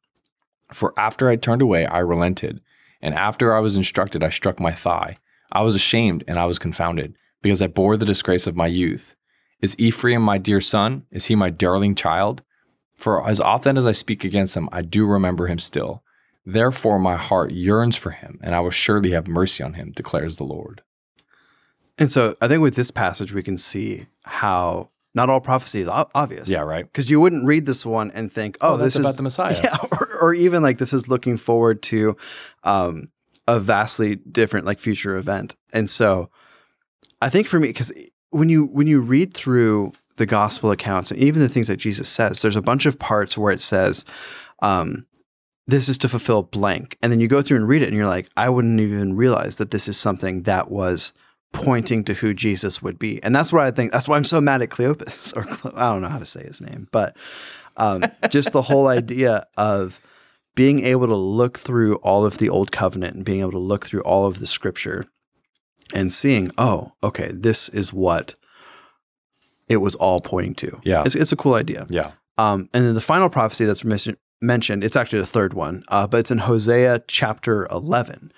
For 0.73 0.93
after 0.97 1.29
I 1.29 1.35
turned 1.35 1.61
away, 1.61 1.85
I 1.85 1.99
relented, 1.99 2.61
and 3.01 3.13
after 3.13 3.55
I 3.55 3.59
was 3.59 3.77
instructed, 3.77 4.23
I 4.23 4.29
struck 4.29 4.59
my 4.59 4.71
thigh. 4.71 5.17
I 5.51 5.61
was 5.61 5.75
ashamed 5.75 6.23
and 6.27 6.37
I 6.37 6.45
was 6.45 6.59
confounded, 6.59 7.15
because 7.41 7.61
I 7.61 7.67
bore 7.67 7.95
the 7.95 8.05
disgrace 8.05 8.47
of 8.47 8.55
my 8.55 8.67
youth. 8.67 9.15
Is 9.61 9.79
Ephraim 9.79 10.21
my 10.21 10.37
dear 10.37 10.61
son? 10.61 11.03
Is 11.11 11.25
he 11.25 11.35
my 11.35 11.49
darling 11.49 11.95
child? 11.95 12.43
For 12.95 13.25
as 13.27 13.39
often 13.39 13.77
as 13.77 13.85
I 13.85 13.93
speak 13.93 14.23
against 14.23 14.57
him, 14.57 14.67
I 14.71 14.81
do 14.81 15.05
remember 15.05 15.47
him 15.47 15.59
still. 15.59 16.03
Therefore, 16.53 16.99
my 16.99 17.15
heart 17.15 17.51
yearns 17.51 17.95
for 17.95 18.11
him, 18.11 18.39
and 18.41 18.55
I 18.55 18.59
will 18.59 18.71
surely 18.71 19.11
have 19.11 19.27
mercy 19.27 19.63
on 19.63 19.73
him, 19.73 19.91
declares 19.91 20.37
the 20.37 20.43
Lord. 20.43 20.81
And 21.97 22.11
so 22.11 22.35
I 22.41 22.47
think 22.47 22.61
with 22.61 22.75
this 22.75 22.91
passage, 22.91 23.33
we 23.33 23.43
can 23.43 23.57
see 23.57 24.07
how 24.23 24.89
not 25.13 25.29
all 25.29 25.41
prophecy 25.41 25.81
is 25.81 25.87
obvious. 25.87 26.47
Yeah, 26.47 26.61
right. 26.61 26.85
Because 26.85 27.09
you 27.09 27.19
wouldn't 27.19 27.45
read 27.45 27.65
this 27.65 27.85
one 27.85 28.11
and 28.11 28.31
think, 28.31 28.57
oh, 28.61 28.73
Oh, 28.73 28.77
this 28.77 28.93
that's 28.93 28.99
about 28.99 29.09
is 29.09 29.17
the 29.17 29.23
Messiah. 29.23 29.59
Yeah, 29.63 29.77
or, 29.91 30.21
or 30.21 30.33
even 30.33 30.63
like 30.63 30.77
this 30.77 30.93
is 30.93 31.07
looking 31.07 31.37
forward 31.37 31.81
to 31.83 32.15
um, 32.63 33.09
a 33.47 33.59
vastly 33.59 34.15
different 34.15 34.65
like 34.65 34.79
future 34.79 35.17
event. 35.17 35.55
And 35.73 35.89
so 35.89 36.29
I 37.21 37.29
think 37.29 37.47
for 37.47 37.59
me, 37.59 37.67
because 37.67 37.91
when 38.29 38.49
you 38.49 38.65
when 38.67 38.87
you 38.87 39.01
read 39.01 39.33
through 39.33 39.91
the 40.17 40.25
gospel 40.25 40.71
accounts 40.71 41.11
and 41.11 41.19
even 41.19 41.41
the 41.41 41.49
things 41.49 41.67
that 41.67 41.77
Jesus 41.77 42.07
says, 42.07 42.41
there's 42.41 42.55
a 42.55 42.61
bunch 42.61 42.85
of 42.85 42.97
parts 42.99 43.37
where 43.37 43.51
it 43.51 43.61
says, 43.61 44.05
um, 44.61 45.05
this 45.69 45.89
is 45.89 45.97
to 45.99 46.09
fulfill 46.09 46.43
blank. 46.43 46.97
And 47.01 47.11
then 47.11 47.19
you 47.19 47.27
go 47.27 47.41
through 47.41 47.57
and 47.57 47.67
read 47.67 47.81
it 47.81 47.87
and 47.87 47.97
you're 47.97 48.07
like, 48.07 48.29
I 48.35 48.49
wouldn't 48.49 48.79
even 48.79 49.15
realize 49.15 49.57
that 49.57 49.71
this 49.71 49.87
is 49.87 49.97
something 49.97 50.43
that 50.43 50.71
was 50.71 51.13
pointing 51.51 52.03
to 52.05 52.13
who 52.13 52.33
Jesus 52.33 52.81
would 52.81 52.99
be. 52.99 53.21
And 53.23 53.35
that's 53.35 53.51
why 53.51 53.67
I 53.67 53.71
think. 53.71 53.91
That's 53.91 54.07
why 54.07 54.17
I'm 54.17 54.23
so 54.23 54.41
mad 54.41 54.61
at 54.61 54.69
Cleopas, 54.69 55.33
or 55.37 55.43
Cle- 55.43 55.73
I 55.75 55.91
don't 55.91 56.01
know 56.01 56.09
how 56.09 56.19
to 56.19 56.25
say 56.25 56.43
his 56.43 56.61
name, 56.61 56.87
but 56.91 57.15
um, 57.77 58.03
just 58.29 58.51
the 58.51 58.61
whole 58.61 58.87
idea 58.87 59.45
of 59.57 60.01
being 60.55 60.85
able 60.85 61.07
to 61.07 61.15
look 61.15 61.57
through 61.57 61.95
all 61.97 62.25
of 62.25 62.37
the 62.37 62.49
old 62.49 62.71
covenant 62.71 63.15
and 63.15 63.25
being 63.25 63.39
able 63.39 63.51
to 63.51 63.59
look 63.59 63.85
through 63.85 64.01
all 64.01 64.25
of 64.25 64.39
the 64.39 64.47
scripture 64.47 65.05
and 65.93 66.11
seeing, 66.11 66.51
oh, 66.57 66.91
okay, 67.03 67.31
this 67.31 67.69
is 67.69 67.93
what 67.93 68.35
it 69.67 69.77
was 69.77 69.95
all 69.95 70.19
pointing 70.19 70.55
to. 70.55 70.79
Yeah. 70.83 71.03
It's, 71.05 71.15
it's 71.15 71.31
a 71.31 71.37
cool 71.37 71.53
idea. 71.53 71.85
Yeah. 71.89 72.11
Um, 72.37 72.69
and 72.73 72.85
then 72.85 72.93
the 72.95 73.01
final 73.01 73.29
prophecy 73.29 73.65
that's 73.65 73.83
mis- 73.83 74.07
mentioned, 74.41 74.83
it's 74.83 74.95
actually 74.95 75.19
the 75.19 75.27
third 75.27 75.53
one, 75.53 75.83
uh, 75.89 76.07
but 76.07 76.19
it's 76.21 76.31
in 76.31 76.39
Hosea 76.39 77.03
chapter 77.07 77.67
11. 77.71 78.31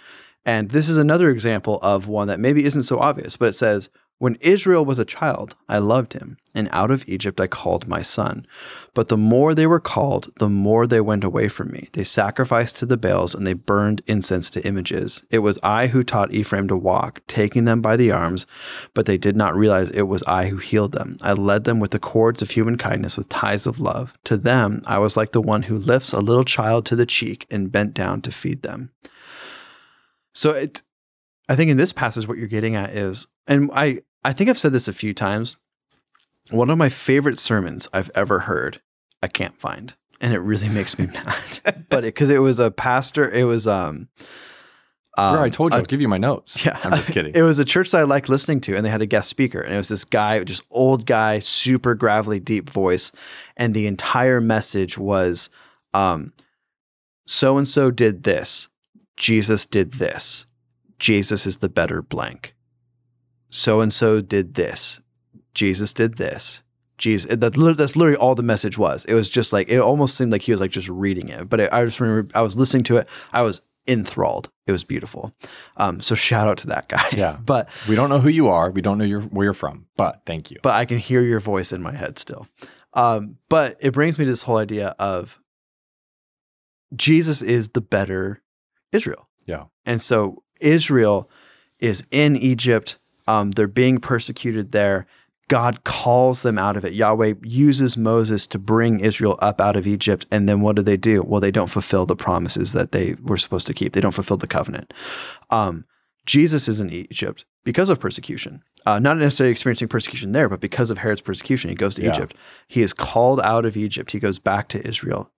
And 0.46 0.72
this 0.72 0.90
is 0.90 0.98
another 0.98 1.30
example 1.30 1.80
of 1.82 2.08
one 2.08 2.28
that 2.28 2.40
maybe 2.40 2.66
isn't 2.66 2.84
so 2.84 2.98
obvious, 3.00 3.38
but 3.38 3.50
it 3.50 3.54
says, 3.54 3.90
When 4.22 4.36
Israel 4.36 4.86
was 4.86 5.00
a 5.00 5.04
child, 5.04 5.56
I 5.68 5.80
loved 5.80 6.14
him, 6.14 6.38
and 6.54 6.70
out 6.72 6.92
of 6.92 7.04
Egypt 7.08 7.42
I 7.42 7.48
called 7.48 7.88
my 7.88 8.04
son. 8.04 8.46
But 8.94 9.08
the 9.08 9.18
more 9.18 9.56
they 9.56 9.66
were 9.66 9.80
called, 9.80 10.30
the 10.38 10.48
more 10.48 10.86
they 10.86 11.02
went 11.02 11.24
away 11.24 11.48
from 11.48 11.72
me. 11.72 11.90
They 11.94 12.04
sacrificed 12.04 12.78
to 12.78 12.86
the 12.86 12.98
Baals, 12.98 13.34
and 13.34 13.48
they 13.48 13.54
burned 13.54 14.04
incense 14.06 14.52
to 14.52 14.64
images. 14.64 15.24
It 15.32 15.40
was 15.40 15.58
I 15.64 15.88
who 15.88 16.04
taught 16.04 16.36
Ephraim 16.36 16.68
to 16.68 16.78
walk, 16.78 17.22
taking 17.26 17.66
them 17.66 17.82
by 17.82 17.98
the 17.98 18.12
arms, 18.12 18.46
but 18.94 19.08
they 19.08 19.18
did 19.18 19.36
not 19.36 19.56
realize 19.56 19.90
it 19.90 20.04
was 20.04 20.22
I 20.28 20.50
who 20.50 20.58
healed 20.58 20.92
them. 20.92 21.18
I 21.24 21.34
led 21.34 21.64
them 21.64 21.80
with 21.80 21.90
the 21.90 21.98
cords 21.98 22.44
of 22.44 22.52
human 22.52 22.78
kindness, 22.78 23.18
with 23.18 23.28
ties 23.28 23.66
of 23.66 23.80
love. 23.80 24.14
To 24.26 24.38
them, 24.38 24.84
I 24.86 25.00
was 25.00 25.18
like 25.18 25.32
the 25.32 25.42
one 25.42 25.64
who 25.64 25.80
lifts 25.80 26.14
a 26.14 26.20
little 26.20 26.46
child 26.46 26.86
to 26.86 26.96
the 26.96 27.08
cheek 27.08 27.48
and 27.50 27.72
bent 27.72 27.96
down 27.96 28.22
to 28.22 28.32
feed 28.32 28.62
them. 28.62 28.92
So 30.36 30.52
it, 30.52 30.84
I 31.50 31.56
think 31.56 31.72
in 31.72 31.78
this 31.78 31.92
passage, 31.92 32.28
what 32.28 32.38
you're 32.38 32.46
getting 32.46 32.76
at 32.76 32.92
is, 32.92 33.26
and 33.48 33.72
I, 33.74 34.02
I 34.24 34.34
think 34.34 34.50
I've 34.50 34.60
said 34.60 34.74
this 34.74 34.88
a 34.88 34.94
few 34.94 35.14
times. 35.14 35.58
One 36.50 36.70
of 36.70 36.78
my 36.78 36.90
favorite 36.90 37.40
sermons 37.40 37.88
I've 37.94 38.12
ever 38.16 38.40
heard, 38.40 38.82
I 39.22 39.28
can't 39.28 39.58
find, 39.60 39.94
and 40.20 40.34
it 40.34 40.40
really 40.40 40.70
makes 40.70 40.98
me 40.98 41.06
mad. 41.14 41.86
But 41.90 42.04
because 42.04 42.30
it, 42.30 42.38
it, 42.38 42.40
was 42.40 42.60
a 42.60 42.72
pastor, 42.72 43.30
it 43.30 43.44
was 43.44 43.68
um, 43.68 44.10
um 45.18 45.36
Bro, 45.36 45.44
I 45.44 45.50
told 45.50 45.72
you, 45.72 45.78
a, 45.78 45.80
I'll 45.80 45.86
give 45.86 46.02
you 46.02 46.08
my 46.08 46.18
notes. 46.18 46.66
Yeah, 46.66 46.78
I'm 46.84 46.92
just 46.92 47.12
kidding. 47.12 47.32
It 47.36 47.44
was 47.44 47.60
a 47.60 47.66
church 47.66 47.92
that 47.92 48.00
I 48.00 48.04
liked 48.04 48.30
listening 48.30 48.62
to, 48.62 48.76
and 48.76 48.86
they 48.86 48.90
had 48.90 49.02
a 49.02 49.06
guest 49.06 49.30
speaker, 49.30 49.62
and 49.62 49.74
it 49.74 49.78
was 49.78 49.88
this 49.88 50.06
guy, 50.06 50.44
just 50.44 50.64
old 50.72 51.06
guy, 51.06 51.40
super 51.40 51.96
gravelly, 51.96 52.40
deep 52.40 52.70
voice, 52.70 53.12
and 53.56 53.74
the 53.74 53.88
entire 53.88 54.42
message 54.42 54.98
was, 54.98 55.50
um, 55.94 56.34
so 57.28 57.58
and 57.58 57.68
so 57.68 57.92
did 57.92 58.24
this 58.24 58.68
Jesus 59.22 59.68
did 59.68 59.94
this. 59.94 60.46
Jesus 60.98 61.46
is 61.46 61.58
the 61.58 61.70
better 61.70 62.02
blank. 62.02 62.56
So 63.52 63.82
and 63.82 63.94
so 63.94 64.22
did 64.22 64.56
this. 64.56 65.00
Jesus 65.54 65.94
did 65.94 66.18
this. 66.18 66.64
Jesus, 66.98 67.36
that, 67.36 67.54
that's 67.78 67.96
literally 67.96 68.18
all 68.18 68.36
the 68.36 68.44
message 68.44 68.78
was. 68.78 69.06
It 69.06 69.14
was 69.14 69.30
just 69.30 69.52
like, 69.52 69.70
it 69.70 69.80
almost 69.80 70.16
seemed 70.16 70.32
like 70.32 70.44
he 70.44 70.52
was 70.52 70.62
like 70.62 70.72
just 70.72 70.88
reading 70.88 71.30
it. 71.30 71.50
But 71.50 71.60
it, 71.60 71.74
I 71.74 71.84
just 71.84 72.00
remember 72.00 72.32
I 72.36 72.42
was 72.42 72.56
listening 72.56 72.84
to 72.86 72.98
it. 72.98 73.08
I 73.34 73.42
was 73.42 73.62
enthralled. 73.88 74.50
It 74.68 74.72
was 74.72 74.84
beautiful. 74.84 75.34
Um, 75.78 76.00
so 76.00 76.16
shout 76.16 76.48
out 76.48 76.60
to 76.60 76.68
that 76.68 76.88
guy. 76.88 77.06
Yeah. 77.12 77.38
but 77.46 77.70
we 77.90 77.96
don't 77.96 78.10
know 78.10 78.20
who 78.20 78.30
you 78.30 78.48
are. 78.48 78.72
We 78.72 78.82
don't 78.82 78.98
know 78.98 79.06
your, 79.06 79.22
where 79.22 79.46
you're 79.46 79.54
from, 79.54 79.88
but 79.98 80.22
thank 80.26 80.52
you. 80.52 80.58
But 80.62 80.74
I 80.74 80.86
can 80.86 80.98
hear 80.98 81.22
your 81.22 81.40
voice 81.40 81.74
in 81.74 81.82
my 81.82 81.96
head 81.96 82.20
still. 82.20 82.48
Um, 82.94 83.38
but 83.50 83.78
it 83.80 83.94
brings 83.94 84.20
me 84.20 84.26
to 84.26 84.32
this 84.32 84.44
whole 84.44 84.58
idea 84.58 84.96
of 85.00 85.40
Jesus 86.96 87.42
is 87.42 87.70
the 87.70 87.82
better 87.82 88.42
Israel. 88.92 89.28
Yeah. 89.46 89.66
And 89.86 90.02
so 90.02 90.44
Israel 90.60 91.30
is 91.80 92.06
in 92.12 92.36
Egypt. 92.36 93.00
Um, 93.28 93.52
they're 93.52 93.68
being 93.68 94.00
persecuted 94.00 94.72
there. 94.72 95.08
God 95.48 95.84
calls 95.84 96.44
them 96.44 96.58
out 96.58 96.78
of 96.78 96.86
it. 96.86 96.94
Yahweh 96.94 97.34
uses 97.44 97.98
Moses 97.98 98.48
to 98.48 98.58
bring 98.58 99.02
Israel 99.02 99.38
up 99.42 99.60
out 99.60 99.76
of 99.76 99.86
Egypt. 99.86 100.26
And 100.32 100.48
then 100.48 100.62
what 100.62 100.78
do 100.78 100.82
they 100.82 100.96
do? 100.96 101.24
Well, 101.24 101.42
they 101.42 101.52
don't 101.52 101.70
fulfill 101.70 102.06
the 102.06 102.16
promises 102.16 102.72
that 102.72 102.94
they 102.94 103.16
were 103.22 103.38
supposed 103.38 103.68
to 103.68 103.74
keep. 103.74 103.92
They 103.92 104.00
don't 104.00 104.14
fulfill 104.14 104.38
the 104.38 104.48
covenant. 104.48 104.94
Um, 105.50 105.84
Jesus 106.26 106.68
is 106.68 106.80
in 106.80 106.90
Egypt 106.90 107.46
because 107.66 107.90
of 107.90 108.00
persecution. 108.00 108.64
Uh, 108.86 109.00
not 109.00 109.18
necessarily 109.18 109.52
experiencing 109.52 109.88
persecution 109.88 110.32
there, 110.32 110.48
but 110.48 110.62
because 110.62 110.90
of 110.90 111.00
Herod's 111.00 111.22
persecution, 111.22 111.70
he 111.70 111.76
goes 111.76 111.96
to 111.96 112.04
yeah. 112.04 112.12
Egypt. 112.12 112.36
He 112.68 112.82
is 112.82 112.94
called 112.94 113.42
out 113.42 113.66
of 113.66 113.76
Egypt. 113.76 114.12
He 114.12 114.20
goes 114.20 114.40
back 114.40 114.70
to 114.70 114.88
Israel 114.88 115.32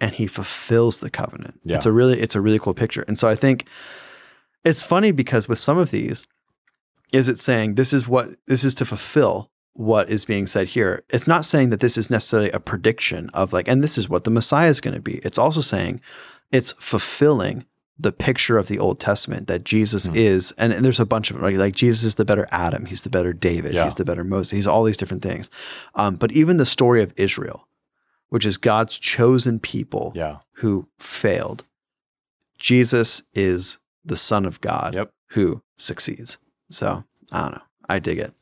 and 0.00 0.12
he 0.12 0.26
fulfills 0.26 0.98
the 0.98 1.10
covenant. 1.10 1.60
Yeah. 1.62 1.76
It's 1.76 1.86
a 1.86 1.92
really 1.92 2.20
it's 2.20 2.34
a 2.34 2.40
really 2.40 2.58
cool 2.58 2.74
picture. 2.74 3.04
And 3.06 3.18
so 3.18 3.28
I 3.28 3.36
think 3.36 3.66
it's 4.64 4.82
funny 4.82 5.12
because 5.12 5.48
with 5.48 5.58
some 5.58 5.78
of 5.78 5.90
these 5.90 6.26
is 7.12 7.28
it 7.28 7.38
saying 7.38 7.74
this 7.74 7.92
is 7.92 8.08
what 8.08 8.30
this 8.46 8.64
is 8.64 8.74
to 8.76 8.84
fulfill 8.84 9.50
what 9.74 10.10
is 10.10 10.24
being 10.24 10.46
said 10.46 10.68
here. 10.68 11.02
It's 11.10 11.26
not 11.26 11.44
saying 11.44 11.70
that 11.70 11.80
this 11.80 11.96
is 11.96 12.10
necessarily 12.10 12.50
a 12.50 12.60
prediction 12.60 13.30
of 13.30 13.52
like 13.52 13.68
and 13.68 13.82
this 13.82 13.96
is 13.96 14.08
what 14.08 14.24
the 14.24 14.30
Messiah 14.30 14.68
is 14.68 14.80
going 14.80 14.94
to 14.94 15.00
be. 15.00 15.18
It's 15.18 15.38
also 15.38 15.60
saying 15.60 16.00
it's 16.50 16.72
fulfilling 16.72 17.64
the 17.98 18.12
picture 18.12 18.58
of 18.58 18.68
the 18.68 18.78
Old 18.78 18.98
Testament 18.98 19.46
that 19.46 19.64
Jesus 19.64 20.08
mm. 20.08 20.16
is, 20.16 20.52
and, 20.58 20.72
and, 20.72 20.84
there's 20.84 20.98
a 20.98 21.06
bunch 21.06 21.30
of 21.30 21.36
them, 21.36 21.44
right? 21.44 21.56
Like 21.56 21.74
Jesus 21.74 22.04
is 22.04 22.14
the 22.16 22.24
better 22.24 22.48
Adam, 22.50 22.86
he's 22.86 23.02
the 23.02 23.10
better 23.10 23.32
David, 23.32 23.74
yeah. 23.74 23.84
he's 23.84 23.94
the 23.94 24.04
better 24.04 24.24
Moses, 24.24 24.50
he's 24.50 24.66
all 24.66 24.82
these 24.82 24.96
different 24.96 25.22
things. 25.22 25.50
Um, 25.94 26.16
but 26.16 26.32
even 26.32 26.56
the 26.56 26.66
story 26.66 27.02
of 27.02 27.12
Israel, 27.16 27.68
which 28.30 28.46
is 28.46 28.56
God's 28.56 28.98
chosen 28.98 29.60
people 29.60 30.12
yeah. 30.16 30.38
who 30.54 30.88
failed. 30.98 31.64
Jesus 32.58 33.22
is 33.34 33.78
the 34.04 34.16
Son 34.16 34.46
of 34.46 34.60
God 34.60 34.94
yep. 34.94 35.12
who 35.28 35.62
succeeds. 35.76 36.38
So 36.72 37.04
I 37.32 37.42
don't 37.42 37.52
know. 37.52 37.62
I 37.88 37.98
dig 37.98 38.18
it. 38.18 38.34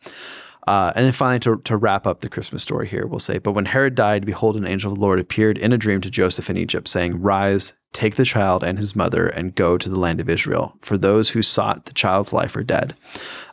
Uh, 0.66 0.92
and 0.94 1.04
then 1.04 1.12
finally, 1.12 1.40
to, 1.40 1.56
to 1.64 1.76
wrap 1.76 2.06
up 2.06 2.20
the 2.20 2.28
Christmas 2.28 2.62
story 2.62 2.86
here, 2.86 3.06
we'll 3.06 3.18
say, 3.18 3.38
But 3.38 3.52
when 3.52 3.64
Herod 3.64 3.94
died, 3.94 4.26
behold, 4.26 4.56
an 4.56 4.66
angel 4.66 4.92
of 4.92 4.98
the 4.98 5.04
Lord 5.04 5.18
appeared 5.18 5.58
in 5.58 5.72
a 5.72 5.78
dream 5.78 6.00
to 6.02 6.10
Joseph 6.10 6.50
in 6.50 6.56
Egypt, 6.56 6.86
saying, 6.86 7.20
Rise, 7.20 7.72
take 7.92 8.16
the 8.16 8.24
child 8.24 8.62
and 8.62 8.78
his 8.78 8.94
mother, 8.94 9.26
and 9.26 9.54
go 9.54 9.78
to 9.78 9.88
the 9.88 9.98
land 9.98 10.20
of 10.20 10.28
Israel. 10.28 10.76
For 10.80 10.98
those 10.98 11.30
who 11.30 11.42
sought 11.42 11.86
the 11.86 11.94
child's 11.94 12.32
life 12.32 12.54
are 12.56 12.62
dead. 12.62 12.94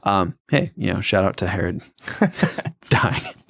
Um, 0.03 0.37
hey, 0.51 0.71
you 0.75 0.93
know, 0.93 1.01
shout 1.01 1.23
out 1.23 1.37
to 1.37 1.47
Herod. 1.47 1.81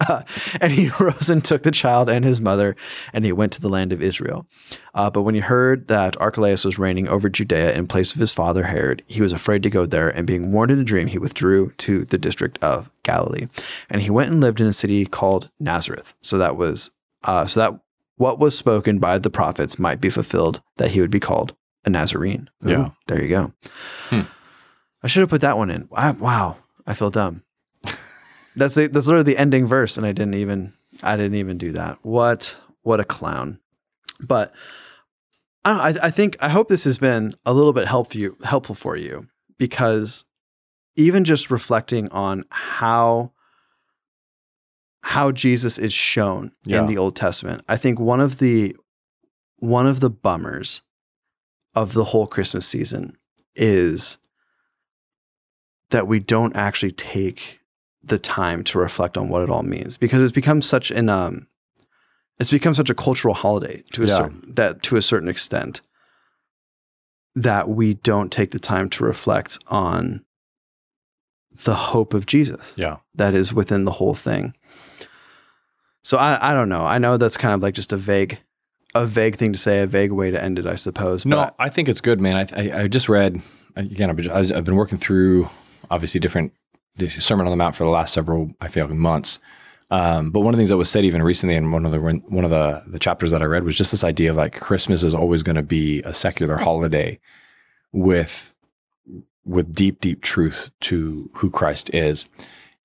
Uh, 0.08 0.24
and 0.62 0.72
he 0.72 0.90
rose 1.00 1.30
and 1.30 1.44
took 1.44 1.64
the 1.64 1.72
child 1.72 2.10
and 2.10 2.26
his 2.26 2.42
mother, 2.42 2.76
and 3.14 3.26
he 3.26 3.32
went 3.32 3.52
to 3.54 3.62
the 3.62 3.70
land 3.70 3.92
of 3.92 4.02
Israel. 4.02 4.48
Uh, 4.94 5.10
but 5.10 5.22
when 5.22 5.36
he 5.36 5.42
heard 5.42 5.88
that 5.88 6.20
Archelaus 6.20 6.66
was 6.66 6.80
reigning 6.80 7.08
over 7.08 7.30
Judea 7.30 7.74
in 7.74 7.88
place 7.88 8.14
of 8.14 8.20
his 8.20 8.34
father 8.34 8.64
Herod, 8.64 9.04
he 9.08 9.22
was 9.22 9.34
afraid 9.34 9.64
to 9.64 9.70
go 9.70 9.86
there, 9.86 10.10
and 10.10 10.28
being 10.28 10.52
warned 10.52 10.72
in 10.72 10.80
a 10.80 10.84
dream, 10.84 11.08
he 11.08 11.18
withdrew 11.18 11.72
to 11.78 12.06
the 12.06 12.18
district 12.18 12.58
of 12.64 12.90
Galilee. 13.04 13.48
And 13.90 14.02
he 14.02 14.10
went 14.10 14.32
and 14.32 14.42
lived 14.42 14.62
in 14.62 14.68
a 14.68 14.74
city 14.74 15.06
called 15.06 15.50
Nazareth. 15.60 16.14
So 16.22 16.38
that 16.38 16.58
was 16.58 16.92
uh, 17.24 17.46
so 17.46 17.60
that 17.60 17.80
what 18.18 18.40
was 18.40 18.58
spoken 18.58 19.00
by 19.00 19.20
the 19.20 19.30
prophets 19.30 19.80
might 19.80 20.02
be 20.02 20.10
fulfilled, 20.10 20.62
that 20.78 20.92
he 20.92 21.02
would 21.02 21.12
be 21.12 21.20
called 21.20 21.56
a 21.86 21.90
Nazarene. 21.90 22.50
Ooh, 22.66 22.70
yeah. 22.70 22.90
There 23.08 23.22
you 23.22 23.30
go. 23.30 23.54
Hmm. 24.10 24.22
I 25.04 25.08
should 25.08 25.22
have 25.22 25.30
put 25.30 25.42
that 25.42 25.58
one 25.58 25.70
in. 25.70 25.88
I, 25.94 26.12
wow, 26.12 26.58
I 26.86 26.94
feel 26.94 27.10
dumb. 27.10 27.44
That's 28.58 28.76
the, 28.76 28.88
that's 28.88 29.08
literally 29.08 29.32
the 29.32 29.40
ending 29.40 29.66
verse, 29.66 29.98
and 29.98 30.06
I 30.06 30.12
didn't 30.12 30.34
even 30.34 30.74
I 31.04 31.16
didn't 31.16 31.36
even 31.36 31.58
do 31.58 31.72
that. 31.74 32.00
What 32.02 32.58
what 32.82 33.00
a 33.00 33.06
clown! 33.06 33.60
But 34.20 34.54
I, 35.64 35.90
I, 35.90 35.96
I 36.04 36.12
think 36.12 36.36
I 36.40 36.50
hope 36.50 36.68
this 36.68 36.84
has 36.86 36.98
been 36.98 37.36
a 37.46 37.54
little 37.54 37.74
bit 37.74 37.88
helpful 37.88 38.20
you, 38.20 38.38
helpful 38.44 38.76
for 38.76 38.98
you 38.98 39.28
because 39.58 40.26
even 40.96 41.24
just 41.24 41.52
reflecting 41.52 42.10
on 42.10 42.46
how 42.50 43.32
how 45.04 45.32
Jesus 45.32 45.78
is 45.78 45.94
shown 45.94 46.52
yeah. 46.66 46.80
in 46.80 46.88
the 46.88 46.98
Old 46.98 47.16
Testament, 47.16 47.64
I 47.70 47.78
think 47.78 48.00
one 48.00 48.20
of 48.20 48.40
the 48.40 48.76
one 49.58 49.88
of 49.88 50.00
the 50.00 50.10
bummers 50.10 50.82
of 51.76 51.94
the 51.94 52.06
whole 52.06 52.26
Christmas 52.26 52.68
season 52.68 53.16
is 53.56 54.18
that 55.92 56.08
we 56.08 56.20
don't 56.20 56.56
actually 56.56 56.92
take 56.92 57.57
the 58.08 58.20
time 58.20 58.64
to 58.64 58.80
reflect 58.80 59.18
on 59.18 59.30
what 59.30 59.42
it 59.42 59.50
all 59.50 59.64
means 59.64 59.98
because 59.98 60.22
it's 60.22 60.32
become 60.32 60.62
such 60.62 60.92
an 60.92 61.10
um 61.10 61.48
it's 62.40 62.52
become 62.52 62.74
such 62.74 62.90
a 62.90 62.96
cultural 62.96 63.34
holiday 63.34 63.84
to 63.92 64.04
a 64.04 64.08
yeah. 64.08 64.18
certain 64.18 64.54
that 64.56 64.84
to 64.84 64.96
a 64.96 65.02
certain 65.02 65.30
extent 65.30 65.82
that 67.36 67.70
we 67.70 67.94
don't 67.94 68.32
take 68.32 68.52
the 68.52 68.60
time 68.60 68.90
to 68.90 69.04
reflect 69.04 69.60
on 69.68 70.24
the 71.64 71.76
hope 71.76 72.14
of 72.14 72.26
Jesus. 72.26 72.74
Yeah. 72.78 72.98
That 73.16 73.34
is 73.34 73.54
within 73.54 73.86
the 73.86 73.92
whole 73.92 74.16
thing. 74.16 74.56
So 76.04 76.18
I 76.18 76.52
I 76.52 76.54
don't 76.54 76.70
know. 76.70 76.86
I 76.86 76.98
know 76.98 77.18
that's 77.18 77.38
kind 77.38 77.54
of 77.54 77.62
like 77.62 77.74
just 77.74 77.94
a 77.94 77.98
vague 77.98 78.40
a 78.96 79.06
vague 79.06 79.36
thing 79.36 79.54
to 79.54 79.60
say, 79.60 79.82
a 79.82 79.88
vague 79.88 80.12
way 80.12 80.32
to 80.32 80.42
end 80.42 80.58
it, 80.58 80.66
I 80.66 80.76
suppose. 80.76 81.26
No, 81.26 81.40
I, 81.40 81.52
I 81.60 81.70
think 81.70 81.90
it's 81.90 82.02
good, 82.02 82.20
man. 82.20 82.36
I, 82.36 82.62
I, 82.62 82.84
I 82.84 82.88
just 82.88 83.10
read 83.10 83.42
again. 83.76 84.10
I've 84.10 84.16
been, 84.16 84.32
I've 84.32 84.64
been 84.64 84.76
working 84.76 84.98
through 84.98 85.48
obviously 85.92 86.20
different 86.20 86.54
the 86.98 87.10
Sermon 87.10 87.46
on 87.46 87.52
the 87.52 87.58
Mount 87.58 87.76
for 87.76 87.84
the 87.84 87.90
last 87.90 88.14
several, 88.14 88.52
I 88.60 88.68
feel, 88.68 88.88
months. 88.88 89.40
Um, 89.90 90.32
but 90.32 90.42
one 90.42 90.54
of 90.54 90.58
the 90.58 90.62
things 90.62 90.70
that 90.70 90.78
was 90.78 90.90
said 90.90 91.06
even 91.06 91.24
recently 91.24 91.56
in 91.56 91.72
one 91.72 91.86
of 91.86 91.92
the 91.94 92.00
one 92.00 92.44
of 92.44 92.52
the 92.52 92.84
the 92.88 93.00
chapters 93.00 93.32
that 93.32 93.42
I 93.42 93.46
read 93.46 93.64
was 93.64 93.78
just 93.78 93.92
this 93.92 94.04
idea 94.04 94.32
of 94.32 94.36
like 94.36 94.60
Christmas 94.60 95.02
is 95.04 95.14
always 95.14 95.44
going 95.44 95.56
to 95.56 95.64
be 95.64 96.02
a 96.04 96.14
secular 96.14 96.58
holiday 96.58 97.20
with 97.94 98.54
with 99.46 99.74
deep 99.74 100.02
deep 100.02 100.22
truth 100.22 100.70
to 100.82 101.30
who 101.36 101.50
Christ 101.50 101.94
is. 101.94 102.28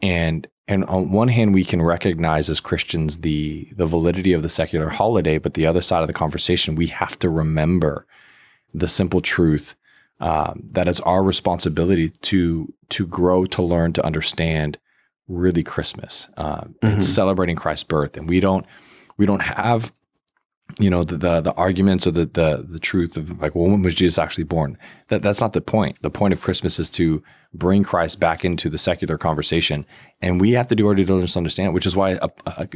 And 0.00 0.46
and 0.68 0.84
on 0.84 1.10
one 1.10 1.28
hand, 1.28 1.54
we 1.54 1.64
can 1.64 1.82
recognize 1.82 2.48
as 2.48 2.60
Christians 2.60 3.18
the 3.18 3.68
the 3.74 3.86
validity 3.86 4.32
of 4.32 4.44
the 4.44 4.48
secular 4.48 4.88
holiday, 4.88 5.38
but 5.38 5.54
the 5.54 5.66
other 5.66 5.82
side 5.82 6.02
of 6.02 6.06
the 6.06 6.12
conversation, 6.12 6.76
we 6.76 6.86
have 6.86 7.18
to 7.18 7.28
remember 7.28 8.06
the 8.72 8.88
simple 8.88 9.20
truth 9.20 9.74
um, 10.22 10.62
that 10.72 10.88
it's 10.88 11.00
our 11.00 11.22
responsibility 11.22 12.08
to 12.22 12.72
to 12.90 13.06
grow, 13.06 13.44
to 13.46 13.62
learn, 13.62 13.92
to 13.92 14.04
understand 14.06 14.78
really 15.28 15.62
Christmas. 15.62 16.28
Uh, 16.36 16.62
Mhm. 16.82 16.96
It's 16.96 17.06
celebrating 17.08 17.56
Christ's 17.56 17.84
birth, 17.84 18.16
and 18.16 18.28
we 18.28 18.40
don't 18.40 18.64
we 19.18 19.26
don't 19.26 19.42
have 19.42 19.92
you 20.78 20.90
know 20.90 21.04
the, 21.04 21.16
the 21.16 21.40
the 21.40 21.52
arguments 21.54 22.06
or 22.06 22.10
the 22.10 22.26
the 22.26 22.64
the 22.68 22.78
truth 22.78 23.16
of 23.16 23.40
like 23.40 23.54
well 23.54 23.70
when 23.70 23.82
was 23.82 23.94
Jesus 23.94 24.18
actually 24.18 24.44
born? 24.44 24.78
That 25.08 25.22
that's 25.22 25.40
not 25.40 25.52
the 25.52 25.60
point. 25.60 25.96
The 26.02 26.10
point 26.10 26.32
of 26.32 26.40
Christmas 26.40 26.78
is 26.78 26.90
to 26.90 27.22
bring 27.54 27.82
Christ 27.82 28.18
back 28.18 28.44
into 28.44 28.70
the 28.70 28.78
secular 28.78 29.18
conversation. 29.18 29.84
And 30.22 30.40
we 30.40 30.52
have 30.52 30.68
to 30.68 30.74
do 30.74 30.88
our 30.88 30.94
due 30.94 31.04
diligence 31.04 31.34
to 31.34 31.38
understand 31.38 31.68
it 31.68 31.72
which 31.72 31.84
is 31.84 31.94
why 31.94 32.18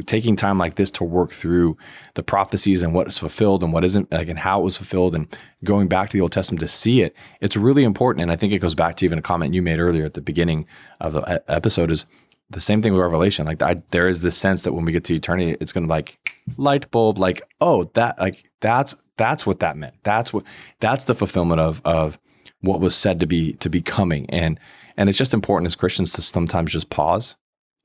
taking 0.05 0.35
time 0.35 0.59
like 0.59 0.75
this 0.75 0.91
to 0.91 1.03
work 1.03 1.31
through 1.31 1.77
the 2.13 2.21
prophecies 2.21 2.83
and 2.83 2.93
what 2.93 3.07
is 3.07 3.17
fulfilled 3.17 3.63
and 3.63 3.73
what 3.73 3.83
isn't 3.83 4.11
like 4.11 4.27
and 4.27 4.37
how 4.37 4.61
it 4.61 4.63
was 4.63 4.77
fulfilled 4.77 5.15
and 5.15 5.35
going 5.63 5.87
back 5.87 6.09
to 6.09 6.17
the 6.17 6.21
Old 6.21 6.31
Testament 6.31 6.59
to 6.59 6.67
see 6.67 7.01
it 7.01 7.15
it's 7.41 7.57
really 7.57 7.83
important. 7.83 8.21
And 8.21 8.31
I 8.31 8.35
think 8.35 8.53
it 8.53 8.59
goes 8.59 8.75
back 8.75 8.97
to 8.97 9.05
even 9.05 9.17
a 9.17 9.23
comment 9.23 9.53
you 9.53 9.61
made 9.61 9.79
earlier 9.79 10.05
at 10.05 10.13
the 10.13 10.21
beginning 10.21 10.67
of 11.01 11.13
the 11.13 11.43
episode 11.47 11.89
is 11.89 12.05
the 12.49 12.61
same 12.61 12.81
thing 12.81 12.93
with 12.93 13.01
Revelation. 13.01 13.45
Like 13.45 13.61
I, 13.61 13.81
there 13.91 14.07
is 14.07 14.21
this 14.21 14.37
sense 14.37 14.63
that 14.63 14.73
when 14.73 14.85
we 14.85 14.91
get 14.91 15.03
to 15.05 15.15
eternity, 15.15 15.57
it's 15.59 15.73
going 15.73 15.87
to 15.87 15.89
like 15.89 16.17
light 16.57 16.89
bulb, 16.91 17.17
like 17.17 17.41
oh 17.61 17.89
that 17.95 18.19
like 18.19 18.49
that's 18.61 18.95
that's 19.17 19.45
what 19.45 19.59
that 19.59 19.77
meant. 19.77 19.95
That's 20.03 20.31
what 20.31 20.43
that's 20.79 21.05
the 21.05 21.15
fulfillment 21.15 21.59
of 21.61 21.81
of 21.83 22.17
what 22.61 22.79
was 22.79 22.95
said 22.95 23.19
to 23.19 23.25
be 23.25 23.53
to 23.53 23.69
be 23.69 23.81
coming. 23.81 24.29
And 24.29 24.59
and 24.95 25.09
it's 25.09 25.17
just 25.17 25.33
important 25.33 25.67
as 25.67 25.75
Christians 25.75 26.13
to 26.13 26.21
sometimes 26.21 26.71
just 26.71 26.89
pause 26.89 27.35